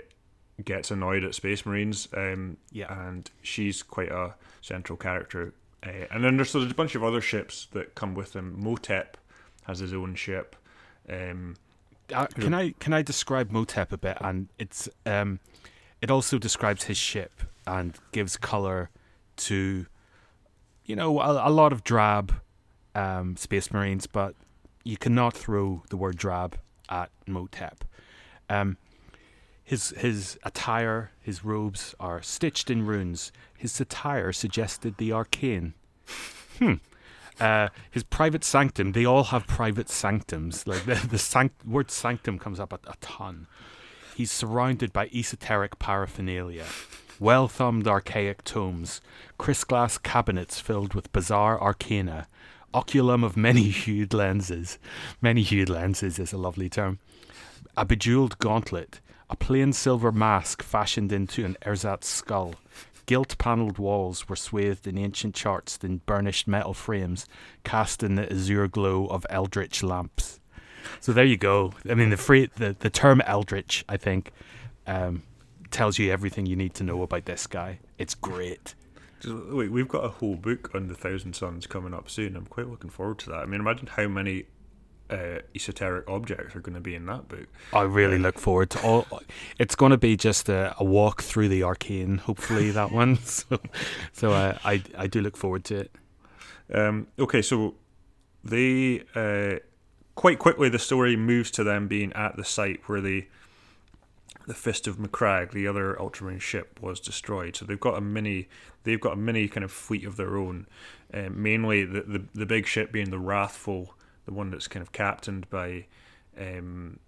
[0.64, 2.08] gets annoyed at Space Marines.
[2.16, 3.08] Um, yeah.
[3.08, 5.54] And she's quite a central character.
[5.84, 8.60] Uh, and then there's, so there's a bunch of other ships that come with them.
[8.60, 9.14] Mhotep
[9.64, 10.56] has his own ship.
[11.08, 11.56] Um,
[12.12, 14.16] uh, can I can I describe Mhotep a bit?
[14.20, 15.40] And it's um,
[16.00, 18.90] it also describes his ship and gives color
[19.36, 19.86] to,
[20.84, 22.34] you know, a, a lot of drab
[22.94, 24.34] um, Space Marines, but
[24.84, 26.58] you cannot throw the word drab
[26.88, 27.80] at Mhotep.
[28.48, 28.78] Um,
[29.62, 33.32] his his attire, his robes are stitched in runes.
[33.56, 35.74] His attire suggested the arcane.
[36.58, 36.74] Hmm.
[37.38, 38.92] Uh, his private sanctum.
[38.92, 40.66] They all have private sanctums.
[40.66, 43.46] Like the the sanct- word sanctum comes up a, a ton.
[44.18, 46.64] He's surrounded by esoteric paraphernalia,
[47.20, 49.00] well thumbed archaic tomes,
[49.38, 52.26] crystal cabinets filled with bizarre arcana,
[52.74, 54.76] oculum of many hued lenses.
[55.22, 56.98] Many hued lenses is a lovely term.
[57.76, 59.00] A bejeweled gauntlet,
[59.30, 62.56] a plain silver mask fashioned into an ersatz skull.
[63.06, 67.24] Gilt panelled walls were swathed in ancient charts in burnished metal frames,
[67.62, 70.40] cast in the azure glow of eldritch lamps.
[71.00, 71.72] So there you go.
[71.88, 74.32] I mean, the free the, the term Eldritch, I think,
[74.86, 75.22] um,
[75.70, 77.80] tells you everything you need to know about this guy.
[77.98, 78.74] It's great.
[79.26, 82.36] Wait, we've got a whole book on the Thousand Sons coming up soon.
[82.36, 83.38] I'm quite looking forward to that.
[83.38, 84.44] I mean, imagine how many
[85.10, 87.46] uh, esoteric objects are going to be in that book.
[87.72, 89.06] I really um, look forward to all.
[89.58, 92.18] It's going to be just a, a walk through the arcane.
[92.18, 93.18] Hopefully, that one.
[93.28, 93.58] So,
[94.12, 95.94] so uh, I I do look forward to it.
[96.72, 97.74] Um, okay, so
[98.44, 99.58] they uh,
[100.18, 103.24] quite quickly the story moves to them being at the site where the
[104.48, 107.54] the Fist of Macragge, the other Ultramarine ship, was destroyed.
[107.54, 108.48] So they've got a mini,
[108.82, 110.66] they've got a mini kind of fleet of their own.
[111.14, 114.90] Um, mainly the, the the big ship being the Wrathful, the one that's kind of
[114.90, 115.86] captained by
[116.36, 116.98] um,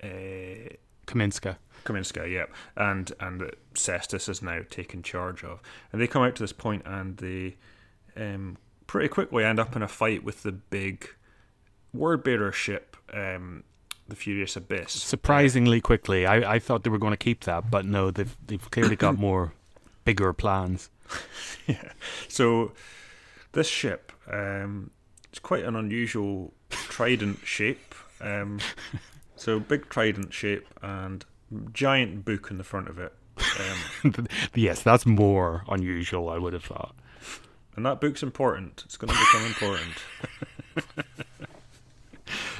[0.00, 0.70] uh,
[1.08, 1.56] Kaminska.
[1.84, 2.46] Kaminska, yeah,
[2.76, 5.60] and and that Cestus has now taken charge of.
[5.90, 7.56] And they come out to this point and they
[8.16, 11.08] um, pretty quickly end up in a fight with the big
[11.92, 13.64] word bearer ship, um,
[14.08, 14.92] the Furious Abyss.
[14.92, 18.70] Surprisingly quickly, I, I thought they were going to keep that, but no, they've they've
[18.70, 19.52] clearly got more
[20.04, 20.90] bigger plans.
[21.66, 21.92] yeah.
[22.28, 22.72] So
[23.52, 24.90] this ship, um,
[25.28, 27.94] it's quite an unusual trident shape.
[28.20, 28.60] Um,
[29.36, 31.24] so big trident shape and
[31.72, 33.12] giant book in the front of it.
[33.60, 36.28] Um, yes, that's more unusual.
[36.28, 36.94] I would have thought.
[37.76, 38.82] And that book's important.
[38.84, 39.94] It's going to become important.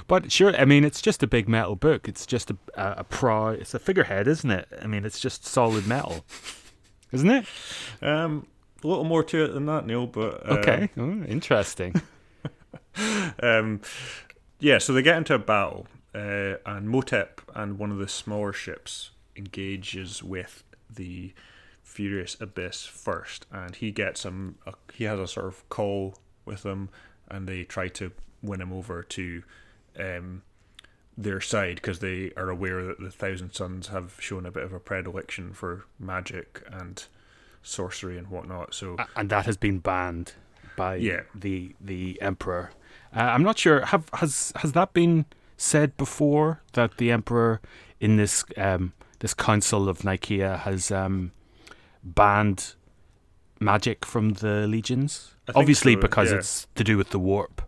[0.08, 2.08] But sure, I mean, it's just a big metal book.
[2.08, 3.48] It's just a a, a pro.
[3.48, 4.66] It's a figurehead, isn't it?
[4.82, 6.24] I mean, it's just solid metal,
[7.12, 7.46] isn't it?
[8.02, 8.46] Um,
[8.82, 10.06] a little more to it than that, Neil.
[10.06, 12.00] But uh, okay, oh, interesting.
[13.42, 13.82] um,
[14.58, 18.54] yeah, so they get into a battle, uh, and Mhotep and one of the smaller
[18.54, 21.34] ships engages with the
[21.82, 24.56] Furious Abyss first, and he gets him.
[24.66, 26.14] A, he has a sort of call
[26.46, 26.88] with them,
[27.28, 29.42] and they try to win him over to
[29.98, 30.42] um,
[31.16, 34.72] their side because they are aware that the Thousand Sons have shown a bit of
[34.72, 37.04] a predilection for magic and
[37.62, 38.74] sorcery and whatnot.
[38.74, 40.32] So and that has been banned
[40.76, 41.22] by Yeah.
[41.34, 42.70] the the emperor.
[43.14, 43.86] Uh, I'm not sure.
[43.86, 47.60] Have has has that been said before that the emperor
[48.00, 51.32] in this um, this council of Nikaea has um,
[52.04, 52.74] banned
[53.60, 55.34] magic from the legions?
[55.54, 56.38] Obviously, so, because yeah.
[56.38, 57.62] it's to do with the warp.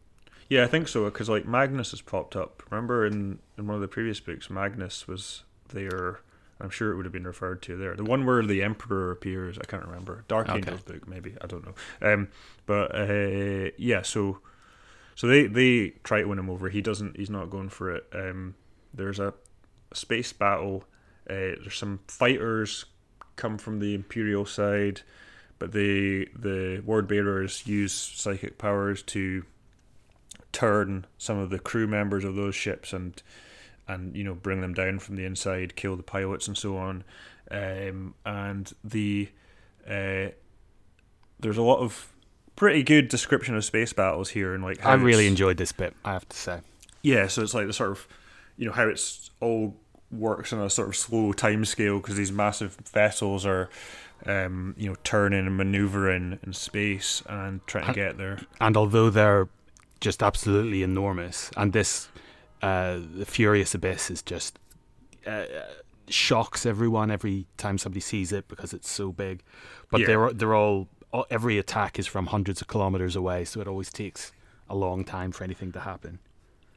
[0.50, 1.04] Yeah, I think so.
[1.06, 2.62] Because like Magnus has popped up.
[2.70, 6.20] Remember in in one of the previous books, Magnus was there.
[6.60, 7.94] I'm sure it would have been referred to there.
[7.96, 10.24] The one where the Emperor appears, I can't remember.
[10.28, 10.58] Dark Okay.
[10.58, 11.34] Angel's book, maybe.
[11.40, 12.12] I don't know.
[12.12, 12.28] Um,
[12.66, 14.40] but uh, yeah, so
[15.14, 16.68] so they they try to win him over.
[16.68, 17.16] He doesn't.
[17.16, 18.06] He's not going for it.
[18.12, 18.56] Um,
[18.92, 19.32] there's a,
[19.92, 20.84] a space battle.
[21.28, 22.86] Uh, there's some fighters
[23.36, 25.02] come from the Imperial side,
[25.60, 29.44] but the the word bearers use psychic powers to
[30.52, 33.22] turn some of the crew members of those ships and
[33.88, 37.04] and you know bring them down from the inside, kill the pilots and so on.
[37.50, 39.28] Um, and the
[39.88, 40.28] uh,
[41.40, 42.12] there's a lot of
[42.56, 45.94] pretty good description of space battles here and like how I really enjoyed this bit.
[46.04, 46.60] I have to say.
[47.02, 48.06] yeah, so it's like the sort of,
[48.56, 49.74] you know, how it's all
[50.12, 53.70] works on a sort of slow time scale because these massive vessels are,
[54.26, 58.40] um, you know, turning and maneuvering in space and trying to get there.
[58.60, 59.48] And although they're
[60.00, 62.08] just absolutely enormous, and this,
[62.62, 64.58] uh, the Furious Abyss is just
[65.26, 65.44] uh,
[66.08, 69.42] shocks everyone every time somebody sees it because it's so big.
[69.90, 70.06] But Yeah.
[70.06, 70.88] they're they're all,
[71.30, 74.32] every attack is from hundreds of kilometers away, so it always takes
[74.68, 76.18] a long time for anything to happen.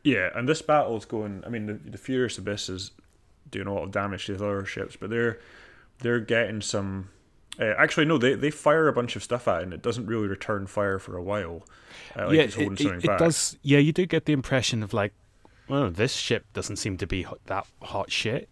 [0.03, 1.43] Yeah, and this battle's going.
[1.45, 2.91] I mean, the, the Furious Abyss is
[3.49, 5.39] doing a lot of damage to the other ships, but they're
[5.99, 7.09] they're getting some.
[7.59, 10.07] Uh, actually, no, they they fire a bunch of stuff at it, and it doesn't
[10.07, 11.63] really return fire for a while.
[12.17, 13.57] Uh, like yeah, it, it, it does.
[13.61, 15.13] Yeah, you do get the impression of like,
[15.67, 18.49] well, this ship doesn't seem to be hot, that hot shit.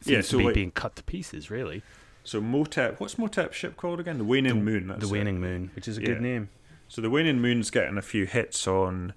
[0.00, 1.82] Seems Yeah, to so, be like- being cut to pieces, really.
[2.24, 4.18] So Mhotep, what's Mhotep's ship called again?
[4.18, 4.86] The Waning Moon.
[4.88, 5.12] That's the it.
[5.18, 6.06] Waning Moon, which is a Yeah.
[6.08, 6.50] good name.
[6.88, 9.12] So the Waning Moon's getting a few hits on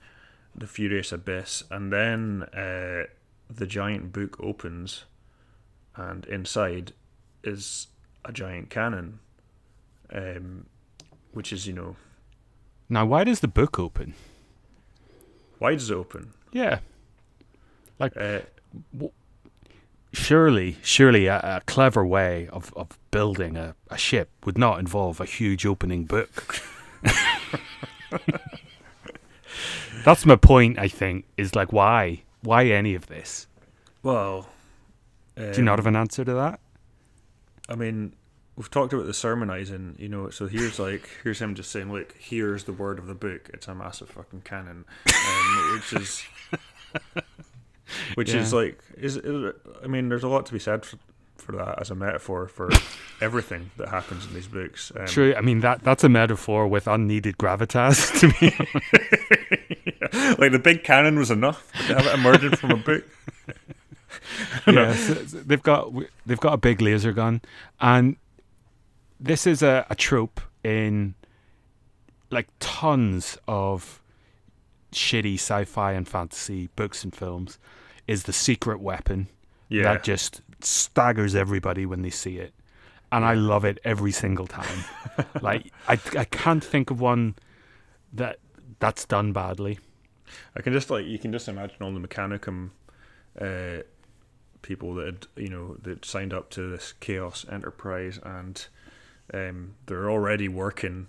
[0.56, 3.04] the Furious Abyss, and then uh,
[3.50, 5.06] the giant book opens,
[5.96, 6.94] and inside
[7.44, 7.88] is
[8.26, 9.20] a giant cannon,
[10.12, 10.66] um,
[11.34, 11.96] which is you know
[12.90, 14.14] Now, why does the book open?
[15.60, 16.34] why does it open?
[16.52, 16.80] Yeah,
[18.00, 18.40] Uh,
[20.14, 25.20] surely, surely a, a clever way of, of building a, a ship would not involve
[25.22, 26.62] a huge opening book.
[30.04, 30.78] That's my point.
[30.78, 33.48] I think is like why why any of this?
[34.04, 34.48] well,
[35.36, 36.60] Do you not um, have an answer to that?
[37.68, 38.14] I mean,
[38.56, 40.30] we've talked about the sermonizing, you know.
[40.30, 43.50] So here's like here's him just saying, "Look, here's the word of the book.
[43.54, 46.24] It's a massive fucking cannon," um, which is
[48.16, 50.98] which is like is, is I mean, there's a lot to be said for,
[51.38, 52.70] for that as a metaphor for
[53.22, 54.92] everything that happens in these books.
[54.96, 55.34] Um, True.
[55.36, 58.52] I mean that that's a metaphor with unneeded gravitas to me.
[60.38, 63.04] like the big cannon was enough to have it emerging from a book.
[64.68, 65.92] yeah, so- they've got
[66.26, 67.42] they've got a big laser gun,
[67.80, 68.16] and
[69.20, 71.16] this is a, a trope in
[72.32, 74.02] like tons of
[74.92, 77.60] shitty sci-fi and fantasy books and films.
[78.08, 79.28] Is the secret weapon
[79.70, 82.54] Yeah, that just staggers everybody when they see it,
[83.12, 84.84] and I love it every single time.
[85.42, 87.36] like I I can't think of one
[88.14, 88.38] that
[88.80, 89.80] that's done badly.
[90.56, 92.70] I can just like you can just imagine all the Mechanicum
[93.42, 93.84] uh,
[94.66, 98.66] people that had you know that signed up to this Chaos Enterprise and
[99.34, 101.08] um, they're already working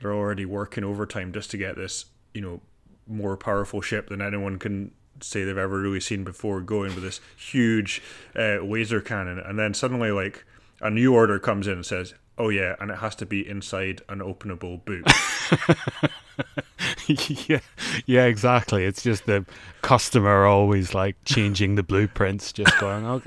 [0.00, 2.60] they're already working overtime just to get this you know
[3.06, 7.20] more powerful ship than anyone can say they've ever really seen before going with this
[7.36, 8.02] huge
[8.36, 9.38] uh, laser cannon.
[9.38, 10.44] And then suddenly like
[10.80, 14.00] a new order comes in and says oh yeah and it has to be inside
[14.08, 15.06] an openable boot
[17.48, 17.60] yeah,
[18.06, 18.84] yeah, exactly.
[18.84, 19.44] It's just the
[19.82, 23.04] customer always like changing the blueprints, just going.
[23.04, 23.22] Oh,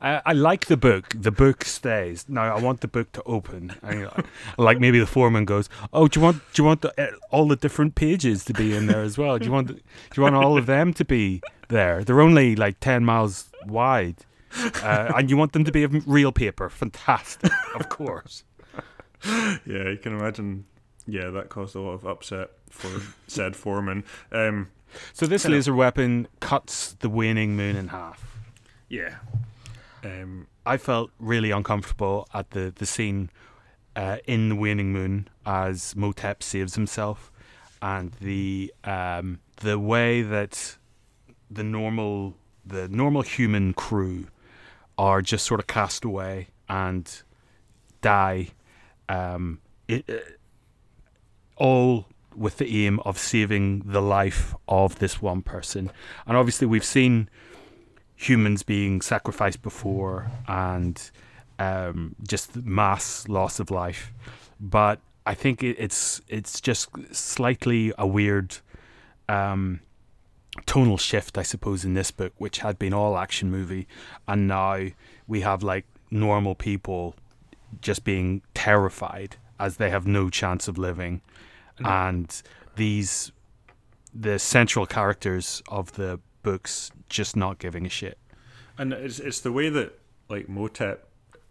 [0.00, 1.12] I, I like the book.
[1.14, 2.24] The book stays.
[2.28, 3.74] Now I want the book to open.
[3.82, 4.08] And,
[4.58, 7.48] like maybe the foreman goes, "Oh, do you want do you want the, eh, all
[7.48, 9.38] the different pages to be in there as well?
[9.38, 9.80] Do you want do
[10.16, 12.04] you want all of them to be there?
[12.04, 14.16] They're only like ten miles wide,
[14.82, 16.68] uh, and you want them to be of real paper.
[16.68, 18.44] Fantastic, of course."
[19.24, 20.66] Yeah, you can imagine.
[21.08, 24.04] Yeah, that caused a lot of upset for said foreman.
[24.32, 24.68] Um,
[25.12, 28.38] So this laser weapon cuts the waning moon in half.
[28.88, 29.16] yeah.
[30.04, 33.30] Um, I felt really uncomfortable at the, the scene
[33.96, 37.32] uh, in the waning moon as Mhotep saves himself,
[37.82, 40.76] and the um, the way that
[41.50, 42.34] the normal
[42.64, 44.26] the normal human crew
[44.98, 47.22] are just sort of cast away and
[48.00, 48.48] die,
[49.08, 50.14] um, it, uh,
[51.56, 55.90] all with the aim of saving the life of this one person.
[56.26, 57.28] And obviously, we've seen
[58.14, 61.10] humans being sacrificed before and
[61.58, 64.12] um, just mass loss of life.
[64.60, 68.56] But I think it's it's just slightly a weird
[69.28, 69.80] um,
[70.64, 73.86] tonal shift, I suppose, in this book, which had been all action movie,
[74.26, 74.86] and now
[75.26, 77.16] we have like normal people
[77.80, 81.20] just being terrified as they have no chance of living.
[81.84, 82.42] And
[82.76, 83.32] these
[84.14, 88.18] the central characters of the books just not giving a shit.
[88.78, 90.98] And it's it's the way that like Mhotep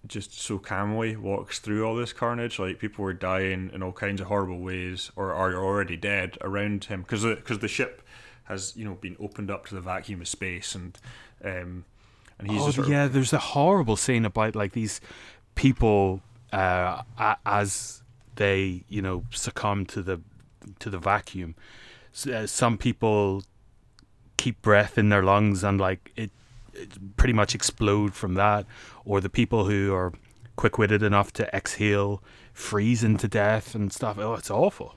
[0.07, 2.59] just so calmly walks through all this carnage.
[2.59, 6.85] Like people were dying in all kinds of horrible ways, or are already dead around
[6.85, 8.01] him because because the, the ship
[8.45, 10.99] has you know been opened up to the vacuum of space and
[11.43, 11.83] um
[12.37, 13.05] and he's oh yeah.
[13.05, 15.01] Of, there's a horrible scene about like these
[15.55, 17.01] people uh,
[17.45, 18.01] as
[18.35, 20.21] they you know succumb to the
[20.79, 21.55] to the vacuum.
[22.31, 23.43] Uh, some people
[24.37, 26.31] keep breath in their lungs and like it
[27.17, 28.65] pretty much explode from that,
[29.05, 30.13] or the people who are
[30.55, 32.21] quick witted enough to exhale,
[32.53, 34.17] freeze into death and stuff.
[34.17, 34.95] Oh, it's awful.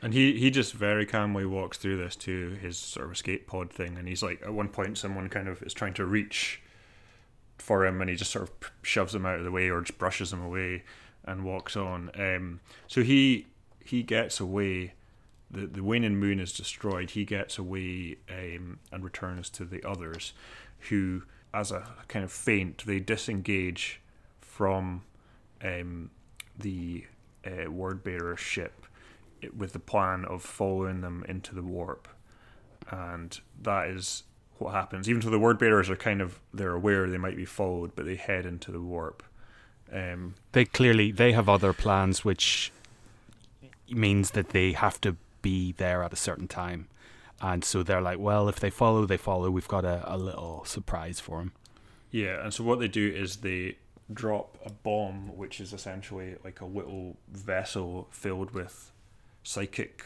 [0.00, 3.72] And he, he just very calmly walks through this to his sort of escape pod
[3.72, 6.60] thing, and he's like, at one point, someone kind of is trying to reach
[7.58, 9.98] for him, and he just sort of shoves them out of the way or just
[9.98, 10.84] brushes them away
[11.28, 12.10] and walks on.
[12.14, 13.46] Um, so he
[13.84, 14.94] he gets away.
[15.50, 17.10] The the waning moon is destroyed.
[17.10, 20.32] He gets away um, and returns to the others
[20.88, 21.22] who,
[21.54, 24.00] as a kind of feint, they disengage
[24.40, 25.02] from
[25.62, 26.10] um,
[26.58, 27.06] the
[27.46, 28.86] uh, word bearer ship
[29.56, 32.08] with the plan of following them into the warp.
[32.90, 34.24] And that is
[34.58, 35.08] what happens.
[35.08, 38.04] Even though the word bearers are kind of they're aware they might be followed, but
[38.04, 39.22] they head into the warp.
[39.92, 42.72] Um, they clearly they have other plans, which
[43.90, 46.88] means that they have to be there at a certain time
[47.40, 49.50] and so they're like, well, if they follow, they follow.
[49.50, 51.52] We've got a, a little surprise for them.
[52.10, 53.76] Yeah, and so what they do is they
[54.12, 58.90] drop a bomb, which is essentially like a little vessel filled with
[59.44, 60.04] psychic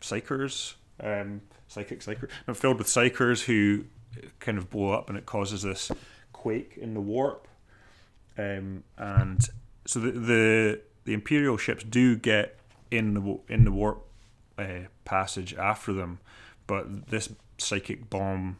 [0.00, 3.84] psykers, um, psychic psykers, no, filled with psykers who
[4.40, 5.92] kind of blow up, and it causes this
[6.32, 7.46] quake in the warp.
[8.38, 9.46] Um, and
[9.86, 12.58] so the, the the imperial ships do get
[12.90, 14.06] in the in the warp
[14.58, 16.20] uh, passage after them,
[16.66, 18.58] but this psychic bomb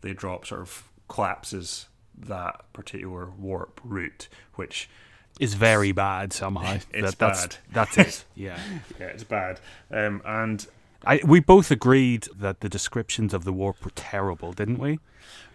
[0.00, 1.86] they drop sort of collapses
[2.18, 4.88] that particular warp route, which
[5.40, 6.78] is very bad somehow.
[6.92, 7.56] It's that, that's, bad.
[7.72, 8.24] That's it.
[8.34, 8.58] Yeah,
[9.00, 9.60] yeah, it's bad.
[9.90, 10.66] Um, and
[11.04, 15.00] I, we both agreed that the descriptions of the warp were terrible, didn't we?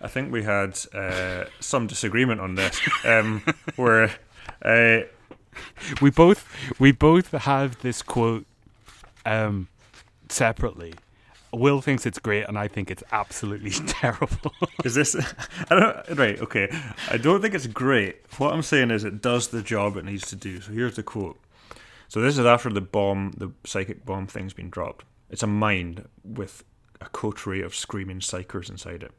[0.02, 3.44] I think we had uh, some disagreement on this, um,
[3.76, 4.12] where
[4.62, 5.00] uh,
[6.02, 6.48] we both
[6.80, 8.46] we both have this quote
[9.26, 9.68] um,
[10.30, 10.94] separately
[11.54, 14.54] Will thinks it's great, and I think it's absolutely terrible.
[14.84, 15.16] is this?
[15.72, 16.18] I don't.
[16.18, 16.40] Right.
[16.42, 16.70] Okay.
[17.10, 18.22] I don't think it's great.
[18.38, 20.62] What I'm saying is it does the job it needs to do.
[20.62, 21.40] So here's the quote.
[22.10, 25.06] So this is after the bomb, the psychic bomb thing's been dropped.
[25.30, 26.64] It's a mind with
[27.02, 29.12] a coterie of screaming psykers inside it.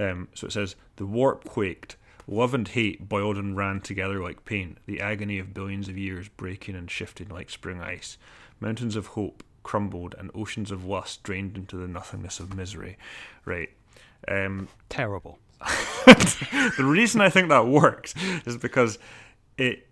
[0.00, 1.96] Um, so it says the warp quaked.
[2.26, 6.28] Love and hate boiled and ran together like paint, the agony of billions of years
[6.28, 8.16] breaking and shifting like spring ice.
[8.60, 12.96] Mountains of hope crumbled and oceans of lust drained into the nothingness of misery.
[13.44, 13.70] Right.
[14.26, 15.38] Um, Terrible.
[16.06, 18.14] the reason I think that works
[18.46, 18.98] is because
[19.58, 19.86] it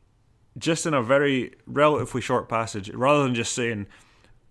[0.58, 3.86] just in a very relatively short passage, rather than just saying,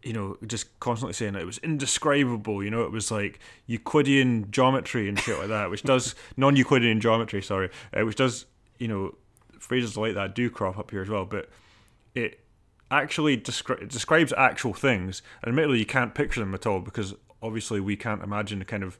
[0.03, 5.07] you know, just constantly saying it was indescribable, you know, it was like Euclidean geometry
[5.07, 8.45] and shit like that, which does non Euclidean geometry, sorry, uh, which does,
[8.79, 9.15] you know,
[9.59, 11.49] phrases like that do crop up here as well, but
[12.15, 12.39] it
[12.89, 15.21] actually descri- describes actual things.
[15.41, 18.83] And admittedly, you can't picture them at all because obviously we can't imagine the kind
[18.83, 18.97] of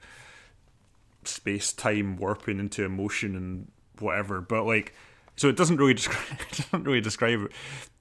[1.24, 4.40] space time warping into emotion and whatever.
[4.40, 4.94] But like,
[5.36, 7.52] so it doesn't really describe doesn't really describe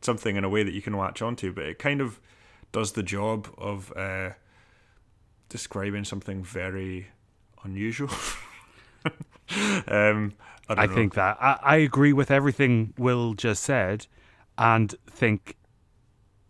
[0.01, 2.21] something in a way that you can latch onto, but it kind of
[2.73, 4.31] does the job of uh,
[5.49, 7.09] describing something very
[7.65, 8.11] unusual.
[9.89, 10.33] um,
[10.69, 14.07] I, I think that I, I agree with everything Will just said,
[14.57, 15.57] and think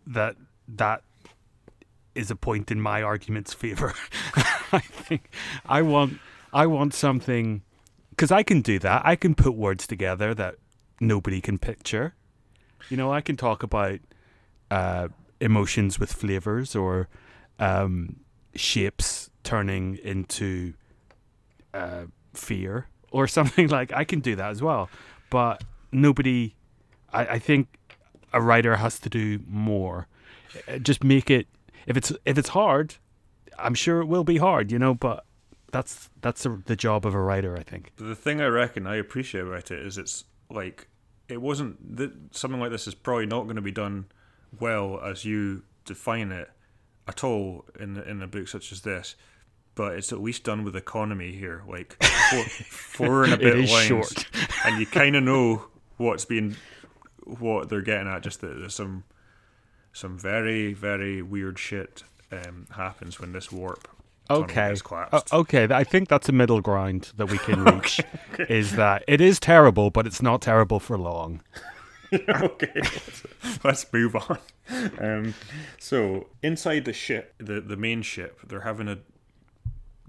[0.05, 0.35] that
[0.67, 1.03] that
[2.13, 3.93] is a point in my argument's favor.
[4.71, 5.31] I think
[5.65, 6.19] I want
[6.53, 7.63] I want something
[8.11, 9.01] because I can do that.
[9.05, 10.55] I can put words together that
[10.99, 12.13] nobody can picture,
[12.89, 13.99] You know, I can talk about
[14.69, 15.07] uh,
[15.41, 17.09] emotions with flavors or
[17.59, 18.17] um,
[18.55, 20.73] shapes turning into
[21.73, 23.91] uh, fear or something like.
[23.91, 24.89] I can do that as well,
[25.29, 26.55] but nobody.
[27.11, 27.67] I, I think
[28.31, 30.07] a writer has to do more.
[30.67, 31.47] Uh, Just make it.
[31.85, 32.95] If it's if it's hard,
[33.57, 34.71] I'm sure it will be hard.
[34.71, 35.25] You know, but
[35.71, 37.57] that's that's the the job of a writer.
[37.57, 37.91] I think.
[37.97, 40.87] The thing I reckon I appreciate about it is it's like
[41.27, 44.05] it wasn't that something like this is probably not going to be done
[44.59, 46.49] well as you define it
[47.07, 49.15] at all in in a book such as this.
[49.73, 53.85] But it's at least done with economy here, like four, four and a bit lines,
[53.87, 54.25] short.
[54.65, 55.65] and you kind of know
[55.97, 56.57] what's being
[57.25, 58.21] what they're getting at.
[58.21, 59.05] Just that there's some
[59.93, 63.87] some very very weird shit um, happens when this warp
[64.29, 64.71] Okay.
[64.71, 68.01] is Uh, okay, I think that's a middle ground that we can reach.
[68.49, 71.41] Is that it is terrible, but it's not terrible for long.
[72.29, 73.23] okay, let's,
[73.63, 74.37] let's move on.
[74.99, 75.33] Um,
[75.79, 78.99] so inside the ship, the the main ship, they're having a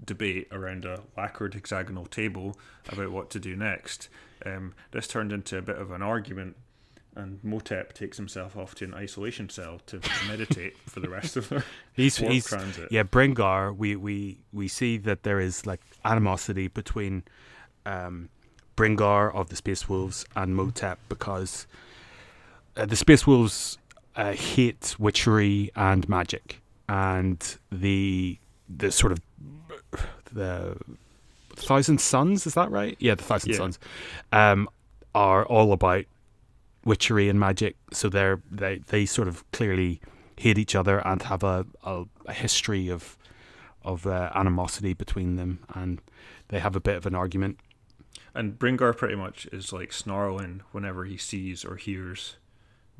[0.05, 2.57] debate around a lacquered hexagonal table
[2.89, 4.09] about what to do next.
[4.45, 6.57] Um, this turned into a bit of an argument,
[7.15, 11.47] and Mhotep takes himself off to an isolation cell to meditate for the rest of
[11.49, 12.89] the He's warp he's transit.
[12.91, 13.75] yeah, Brynngar.
[13.75, 17.23] We we we see that there is like animosity between
[17.85, 18.29] um,
[18.75, 21.65] Brynngar of the Space Wolves and Mhotep because
[22.75, 23.77] uh, the Space Wolves
[24.15, 28.37] uh, hate witchery and magic, and the
[28.69, 29.21] the sort of
[30.31, 30.77] the
[31.55, 32.95] Thousand Sons is that right?
[32.99, 33.57] Yeah, the Thousand Yeah.
[33.57, 33.79] Sons
[34.31, 34.69] um,
[35.13, 36.05] are all about
[36.85, 37.75] witchery and magic.
[37.91, 40.01] So they're they they sort of clearly
[40.37, 43.17] hate each other and have a a, a history of
[43.83, 46.01] of uh, animosity between them, and
[46.47, 47.59] they have a bit of an argument.
[48.35, 52.37] And Brynngar pretty much is like snarling whenever he sees or hears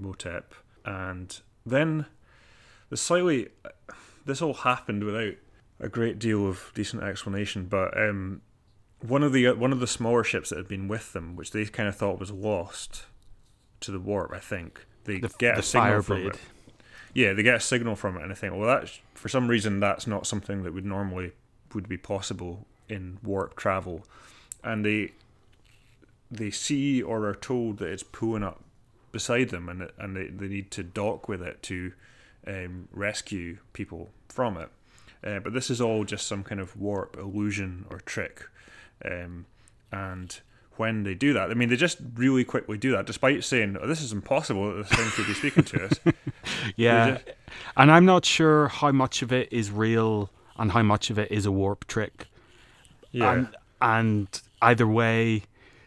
[0.02, 0.44] Mhotep.
[0.86, 2.06] And then
[2.90, 3.50] the slightly.
[4.26, 5.34] This all happened without
[5.80, 8.42] a great deal of decent explanation, but um,
[9.02, 11.66] one of the one of the smaller ships that had been with them, which they
[11.66, 13.04] kind of thought was lost
[13.82, 16.40] to the warp, I think they The, get the a signal from it.
[17.14, 19.80] Yeah, they get a signal from it, and I think, well, that's for some reason
[19.80, 21.34] that's not something that would normally
[21.74, 24.06] would be possible in warp travel,
[24.64, 25.12] and they
[26.32, 28.64] they see or are told that it's pulling up
[29.14, 31.94] beside them, and and they, they need to dock with it to
[32.46, 34.70] um, rescue people from it.
[35.26, 38.50] Uh, but this is all just some kind of warp illusion or trick,
[39.06, 39.46] um,
[39.94, 40.42] and
[40.76, 43.88] when they do that, I mean, they just really quickly do that, despite saying, "Oh,
[43.88, 46.00] this is impossible that this thing could be speaking to us."
[46.76, 47.30] Yeah, just-
[47.78, 51.32] and I'm not sure how much of it is real and how much of it
[51.32, 52.28] is a warp trick.
[53.12, 53.34] Yeah.
[53.34, 53.48] And,
[53.82, 55.44] and either way,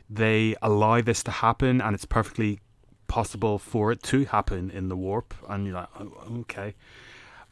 [0.09, 2.61] they allow this to happen, and it's perfectly
[3.07, 5.34] possible for it to happen in the warp.
[5.48, 6.74] And you're like, oh, okay.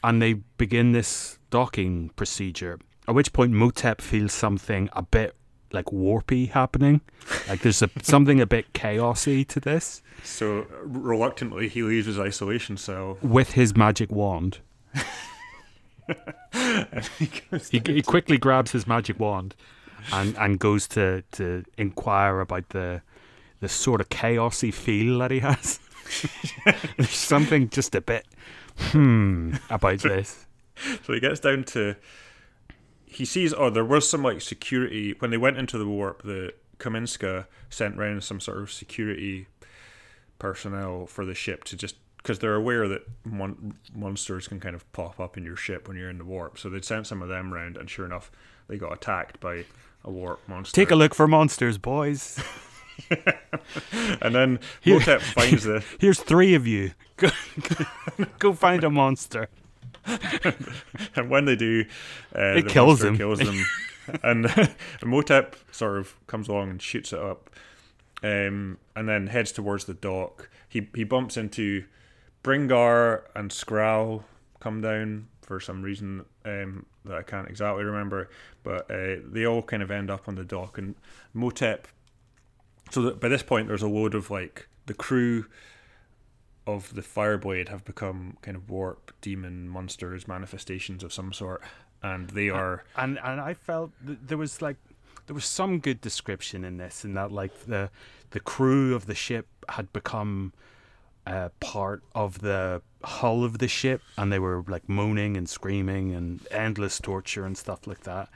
[0.03, 2.79] And they begin this docking procedure,
[3.09, 5.35] at which point Mhotep feels something a bit
[5.73, 7.01] like warpy happening.
[7.49, 12.77] Like there's a, something a bit chaosy to this So reluctantly, he leaves his isolation
[12.77, 13.19] cell.
[13.23, 14.59] with his magic wand.
[16.53, 17.31] and he
[17.71, 19.55] He, he quickly grabs his magic wand
[20.13, 23.03] and, and goes to, to inquire about the
[23.65, 25.81] the sort of chaosy feel that he has.
[26.97, 28.27] There's something just a bit
[28.77, 30.47] hmm about this.
[31.05, 31.97] So he gets down to.
[33.07, 36.23] He sees, oh, there was some like security when they went into the warp.
[36.25, 39.47] The Kaminska sent round some sort of security
[40.39, 44.91] personnel for the ship to just because they're aware that mon- monsters can kind of
[44.93, 46.59] pop up in your ship when you're in the warp.
[46.59, 48.31] So they'd sent some of them round, and sure enough,
[48.69, 49.65] they got attacked by
[50.05, 50.75] a warp monster.
[50.75, 52.43] Take a look for monsters, boys.
[54.21, 56.93] and then Here- Mhotep finds the Here's three of you.
[57.17, 57.29] Go,
[58.39, 59.49] go find a monster.
[61.17, 61.85] and when they do,
[62.37, 63.17] uh, It the kills him.
[63.17, 63.65] Kills them,
[64.23, 64.45] and
[65.03, 67.51] Mhotep sort of comes along and shoots it up,
[68.23, 70.51] um, and then heads towards the dock.
[70.69, 71.85] He he bumps into
[72.43, 74.25] Brynngar and Skraal
[74.61, 78.29] come down for some reason um, that I can't exactly remember,
[78.63, 80.95] but uh, they all kind of end up on the dock, and
[81.35, 81.85] Mhotep.
[82.91, 85.47] So by this point, there's a load of like the crew
[86.67, 91.63] of the Fireblade have become kind of warp demon monsters, manifestations of some sort,
[92.03, 94.77] and they are and and I felt th- there was like
[95.27, 97.91] there was some good description in this, in that like the
[98.31, 100.53] the crew of the ship had become
[101.27, 106.15] uh, part of the hull of the ship, and they were like moaning and screaming
[106.15, 108.29] and endless torture and stuff like that.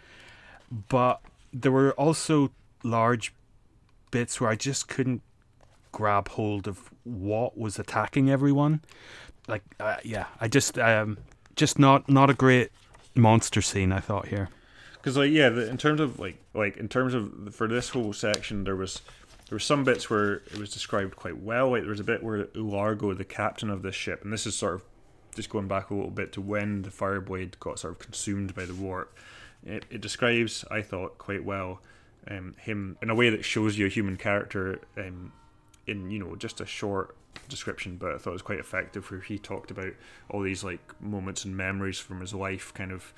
[0.88, 1.20] But
[1.52, 2.50] there were also
[2.82, 3.32] large
[4.10, 5.22] bits where I just couldn't
[5.92, 8.82] grab hold of what was attacking everyone.
[9.46, 11.18] Like, uh, yeah, I just, um,
[11.58, 12.70] just not not a great
[13.14, 13.92] monster scene.
[13.92, 14.48] I thought here.
[14.94, 18.12] Because like yeah, the, in terms of like like in terms of for this whole
[18.12, 19.02] section, there was
[19.48, 21.70] there were some bits where it was described quite well.
[21.70, 24.56] Like there was a bit where Ulargo, the captain of this ship, and this is
[24.56, 24.84] sort of
[25.34, 28.64] just going back a little bit to when the Fireblade got sort of consumed by
[28.64, 29.16] the warp.
[29.64, 31.80] It, it describes, I thought, quite well
[32.30, 35.32] um, him in a way that shows you a human character um,
[35.86, 37.16] in you know just a short
[37.48, 39.92] description, but I thought it was quite effective where he talked about
[40.30, 43.12] all these like moments and memories from his life, kind of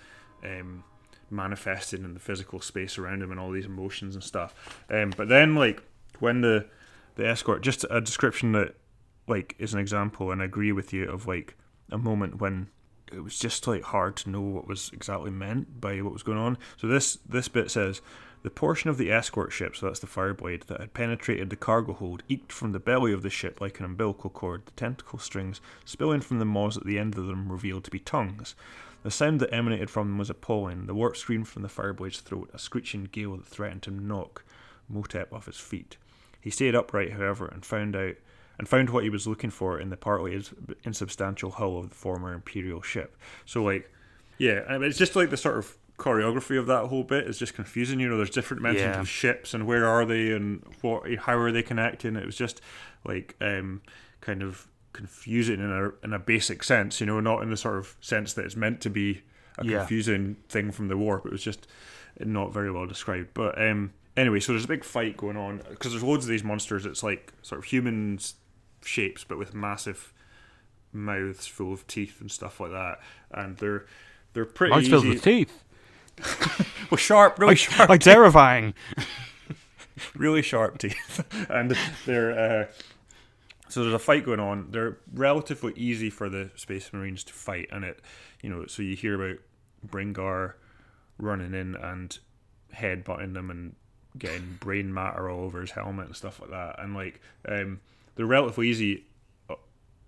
[0.44, 0.84] um,
[1.30, 4.84] manifested in the physical space around him and all these emotions and stuff.
[4.90, 5.82] Um, but then like
[6.18, 6.66] when the
[7.16, 8.74] the escort, just a description that
[9.26, 11.56] like is an example, and I agree with you of like
[11.90, 12.68] a moment when
[13.12, 16.38] it was just like hard to know what was exactly meant by what was going
[16.38, 16.58] on.
[16.76, 18.00] So this this bit says
[18.42, 21.92] the portion of the escort ship, so that's the Fireblade, that had penetrated the cargo
[21.92, 25.60] hold eked from the belly of the ship like an umbilical cord, the tentacle strings
[25.84, 28.54] spilling from the maws at the end of them revealed to be tongues.
[29.02, 30.86] The sound that emanated from them was appalling.
[30.86, 34.44] The warp screamed from the Fireblade's throat, a screeching gale that threatened to knock
[34.92, 35.96] Mhotep off his feet.
[36.40, 38.16] He stayed upright, however, and found out
[38.58, 40.42] and found what he was looking for in the partly
[40.84, 43.16] insubstantial hull of the former Imperial ship.
[43.46, 43.90] So, like,
[44.36, 47.38] yeah, I mean, it's just like the sort of choreography of that whole bit is
[47.38, 48.00] just confusing.
[48.00, 49.00] You know, there's different mentions yeah.
[49.00, 52.16] of ships and where are they and what, how are they connecting.
[52.16, 52.60] It was just
[53.04, 53.82] like um,
[54.20, 57.00] kind of confusing in a in a basic sense.
[57.00, 59.22] You know, not in the sort of sense that it's meant to be
[59.58, 59.78] a yeah.
[59.78, 61.26] confusing thing from the warp.
[61.26, 61.68] It was just
[62.18, 63.28] not very well described.
[63.34, 66.44] But um, anyway, so there's a big fight going on because there's loads of these
[66.44, 66.86] monsters.
[66.86, 68.34] It's like sort of humans
[68.82, 70.12] shapes, but with massive
[70.92, 73.00] mouths full of teeth and stuff like that,
[73.32, 73.84] and they're
[74.32, 75.62] they're pretty mouths filled with teeth.
[76.90, 78.74] Well, sharp, really like, sharp, like terrifying.
[80.16, 82.32] really sharp teeth, and they're.
[82.32, 82.66] Uh,
[83.68, 84.72] so there's a fight going on.
[84.72, 88.00] They're relatively easy for the Space Marines to fight, and it,
[88.42, 89.38] you know, so you hear about
[89.86, 90.54] Brynngar
[91.18, 92.18] running in and
[92.74, 93.76] headbutting them and
[94.18, 97.80] getting brain matter all over his helmet and stuff like that, and like um,
[98.16, 99.04] they're relatively easy
[99.48, 99.54] uh,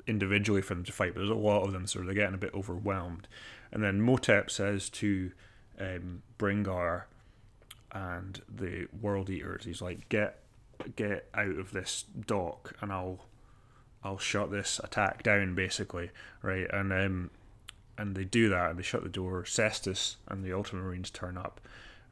[0.09, 2.39] individually for them to fight, but there's a lot of them, so they're getting a
[2.39, 3.29] bit overwhelmed.
[3.71, 5.31] And then Mhotep says to
[5.79, 7.05] um, Brynngar
[7.93, 9.65] and the World Eaters.
[9.65, 10.39] He's like, get
[10.97, 13.27] get out of this dock, and I'll
[14.05, 16.11] I'll shut this attack down, basically,
[16.43, 16.67] right?
[16.73, 17.31] And um,
[17.99, 19.45] and they do that, and they shut the door.
[19.45, 21.61] Cestus and the Ultramarines turn up,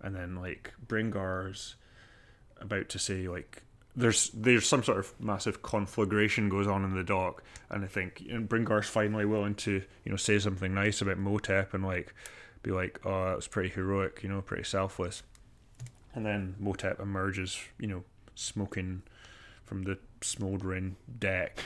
[0.00, 1.76] and then like Brynngar's
[2.60, 3.62] about to say like
[3.96, 8.22] there's there's some sort of massive conflagration goes on in the dock, and I think
[8.30, 12.14] and Brynngar's finally willing to you know say something nice about Mhotep and like
[12.62, 15.22] be like, oh, that was pretty heroic, you know, pretty selfless.
[16.14, 18.04] And then Mhotep emerges, you know,
[18.34, 19.02] smoking
[19.64, 21.62] from the smouldering deck.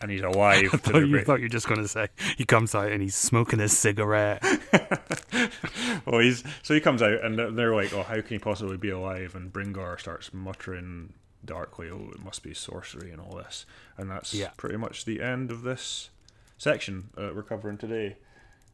[0.00, 0.70] And he's alive.
[0.72, 3.14] I thought, you, thought you were just going to say he comes out and he's
[3.14, 4.42] smoking a cigarette.
[6.06, 8.90] well, he's so he comes out and they're like, "Oh, how can he possibly be
[8.90, 11.14] alive?" And Brynngar starts muttering
[11.44, 13.64] darkly, "Oh, it must be sorcery and all this."
[13.96, 14.50] And that's yeah.
[14.56, 16.10] pretty much the end of this
[16.58, 18.16] section uh, we're covering today.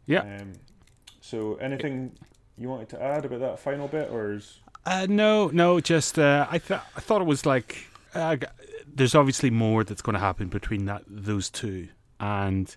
[0.06, 0.22] Yeah.
[0.22, 0.54] Um,
[1.30, 2.10] so, anything
[2.58, 4.58] you wanted to add about that final bit, or is...
[4.84, 5.78] Uh, no, no.
[5.78, 8.36] Just uh, I thought I thought it was like uh,
[8.92, 12.74] there's obviously more that's going to happen between that those two, and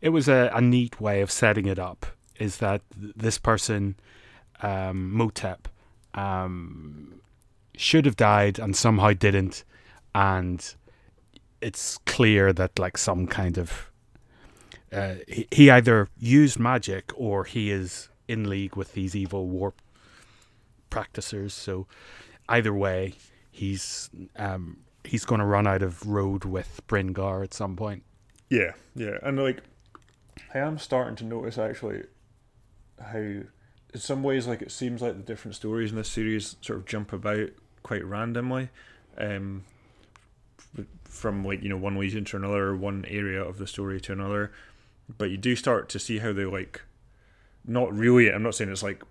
[0.00, 2.06] it was a, a neat way of setting it up.
[2.38, 3.96] Is that this person,
[4.60, 5.66] um, Mhotep,
[6.14, 7.20] um,
[7.74, 9.64] should have died and somehow didn't,
[10.14, 10.74] and
[11.60, 13.90] it's clear that like some kind of
[14.94, 19.80] uh, he, he either used magic or he is in league with these evil warp
[20.88, 21.52] practitioners.
[21.52, 21.86] So
[22.48, 23.14] either way,
[23.50, 28.04] he's um, he's going to run out of road with Brynngar at some point.
[28.48, 29.62] Yeah, yeah, and like
[30.54, 32.04] I am starting to notice actually
[33.00, 33.50] how in
[33.96, 37.12] some ways like it seems like the different stories in this series sort of jump
[37.12, 37.50] about
[37.82, 38.70] quite randomly.
[39.18, 39.64] Um,
[41.04, 44.52] from like you know one region to another, one area of the story to another
[45.18, 46.82] but you do start to see how they like
[47.66, 49.02] not really i'm not saying it's like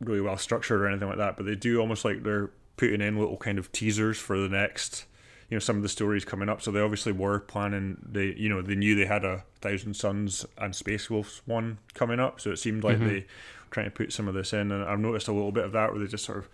[0.00, 3.18] really well structured or anything like that but they do almost like they're putting in
[3.18, 5.06] little kind of teasers for the next
[5.50, 6.62] you know some of the stories coming up.
[6.62, 10.44] So they obviously were planning they you know they knew they had a thousand sons
[10.58, 12.40] and space wolves one coming up.
[12.40, 13.06] So it seemed like mm-hmm.
[13.06, 14.72] they were trying to put some of this in.
[14.72, 16.48] And i've noticed a little bit of that where they just sort of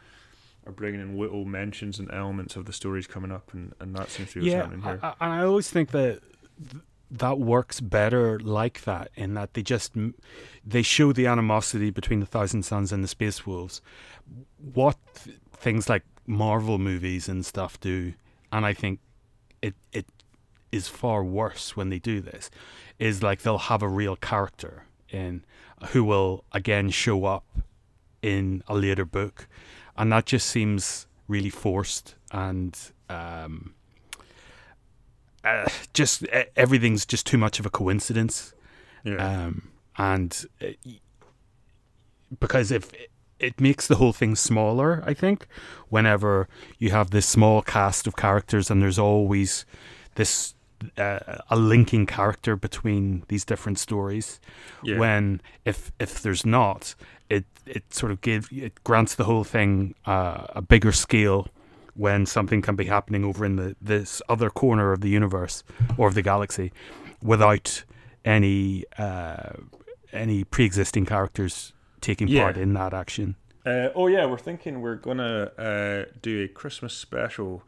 [0.66, 4.10] are bringing in little mentions and elements of the stories coming up and, and that
[4.10, 5.00] seems to be yeah, happening here.
[5.02, 6.20] I, I always think that
[7.10, 9.92] that works better like that in that they just
[10.64, 13.80] they show the animosity between the Thousand Sons and the Space Wolves.
[14.72, 14.96] What
[15.52, 18.14] things like Marvel movies and stuff do,
[18.52, 19.00] and I think
[19.60, 20.06] it it
[20.70, 22.50] is far worse when they do this.
[22.98, 25.44] Is like they'll have a real character in
[25.88, 27.44] who will again show up
[28.22, 29.48] in a later book,
[29.96, 32.76] and that just seems really forced and
[33.08, 33.74] um,
[35.44, 36.26] uh, just
[36.56, 38.52] everything's just too much of a coincidence.
[39.04, 39.16] Yeah.
[39.16, 40.68] Um, and uh,
[42.38, 42.90] because if
[43.38, 45.46] it makes the whole thing smaller, I think,
[45.88, 49.64] whenever you have this small cast of characters and there's always
[50.14, 50.54] this
[50.96, 54.40] uh, a linking character between these different stories.
[54.82, 54.98] Yeah.
[54.98, 56.94] When if if there's not,
[57.28, 61.48] it it sort of gives it grants the whole thing uh, a bigger scale
[61.94, 65.62] when something can be happening over in the this other corner of the universe
[65.96, 66.72] or of the galaxy
[67.22, 67.84] without
[68.24, 69.52] any uh,
[70.12, 72.44] any pre-existing characters taking Yeah.
[72.44, 73.36] part in that action.
[73.66, 77.62] Uh, oh yeah, we're thinking we're gonna uh, do a Christmas special,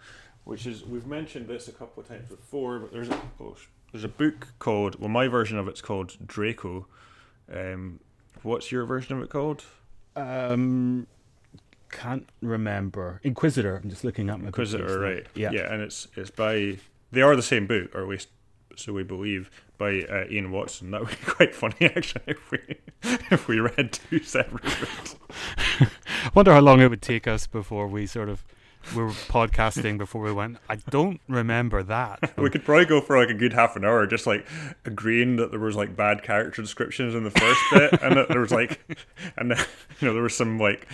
[0.45, 2.79] which is we've mentioned this a couple of times before.
[2.79, 3.57] But there's a oh,
[3.93, 6.87] there's a book called well, my version of it's called Draco.
[7.53, 8.01] Um,
[8.43, 9.65] what's your version of it called?
[10.17, 11.07] Um,
[11.93, 13.21] can't remember.
[13.23, 13.77] Inquisitor.
[13.77, 15.27] I'm just looking at my Inquisitor, bookcase right?
[15.35, 15.53] Yeah.
[15.53, 16.79] yeah, and it's it's by
[17.13, 18.29] they are the same book, or at least
[18.77, 20.91] so we believe, by uh, Ian Watson.
[20.91, 22.59] That would be quite funny actually if we
[23.31, 25.17] if we read two separate books.
[25.79, 25.89] I
[26.35, 28.45] wonder how long it would take us before we sort of
[28.97, 30.59] we were podcasting before we went.
[30.69, 32.33] I don't remember that.
[32.37, 34.45] We could probably go for like a good half an hour, just like
[34.85, 38.41] agreeing that there was like bad character descriptions in the first bit, and that there
[38.41, 38.81] was like,
[39.37, 39.65] and then,
[40.01, 40.89] you know there was some like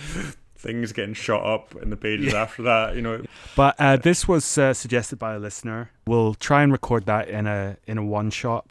[0.59, 2.95] things getting shot up in the pages after that.
[2.95, 3.23] You know,
[3.55, 5.91] But uh, this was uh, suggested by a listener.
[6.05, 8.67] We'll try and record that in a in a one shot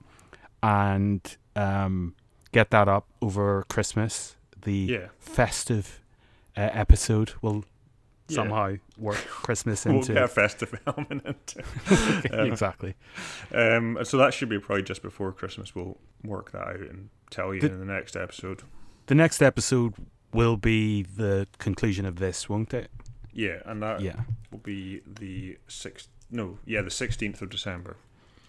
[0.62, 2.14] and um,
[2.53, 4.36] get that up over Christmas.
[4.62, 5.07] The Yeah.
[5.18, 6.03] festive
[6.57, 7.64] uh, episode will
[8.28, 8.34] Yeah.
[8.36, 11.61] somehow work Christmas we'll into get a festive element into.
[11.61, 12.47] it.
[12.53, 12.95] exactly.
[13.55, 15.74] Um, so that should be probably just before Christmas.
[15.74, 18.62] We'll work that out and tell you The- in the next episode.
[19.07, 19.95] The next episode
[20.32, 22.90] will be the conclusion of this, won't it?
[23.32, 24.22] Yeah, and that Yeah.
[24.50, 26.08] will be the sixth.
[26.30, 27.96] No, yeah, the sixteenth of December.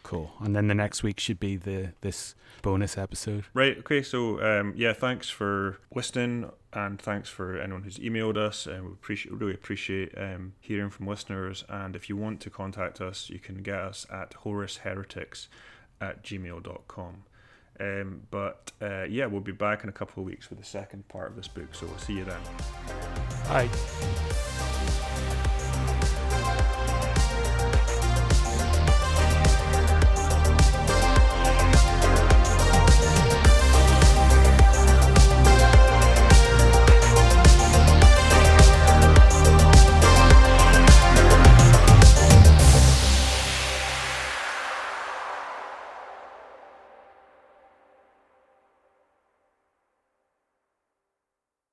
[0.01, 0.32] Cool.
[0.39, 3.45] And then the next week should be the this bonus episode.
[3.53, 3.77] Right.
[3.80, 4.01] Okay.
[4.01, 8.65] So, um, yeah, thanks for listening, and thanks for anyone who's emailed us.
[8.65, 11.63] And we appreciate, really appreciate um, hearing from listeners.
[11.69, 15.47] And if you want to contact us, you can get us at horusheretics
[16.01, 17.23] at gmail.com.
[17.80, 21.07] Um, but uh, yeah, we'll be back in a couple of weeks with the second
[21.07, 21.73] part of this book.
[21.73, 22.41] So we'll see you then.
[23.47, 24.59] Bye.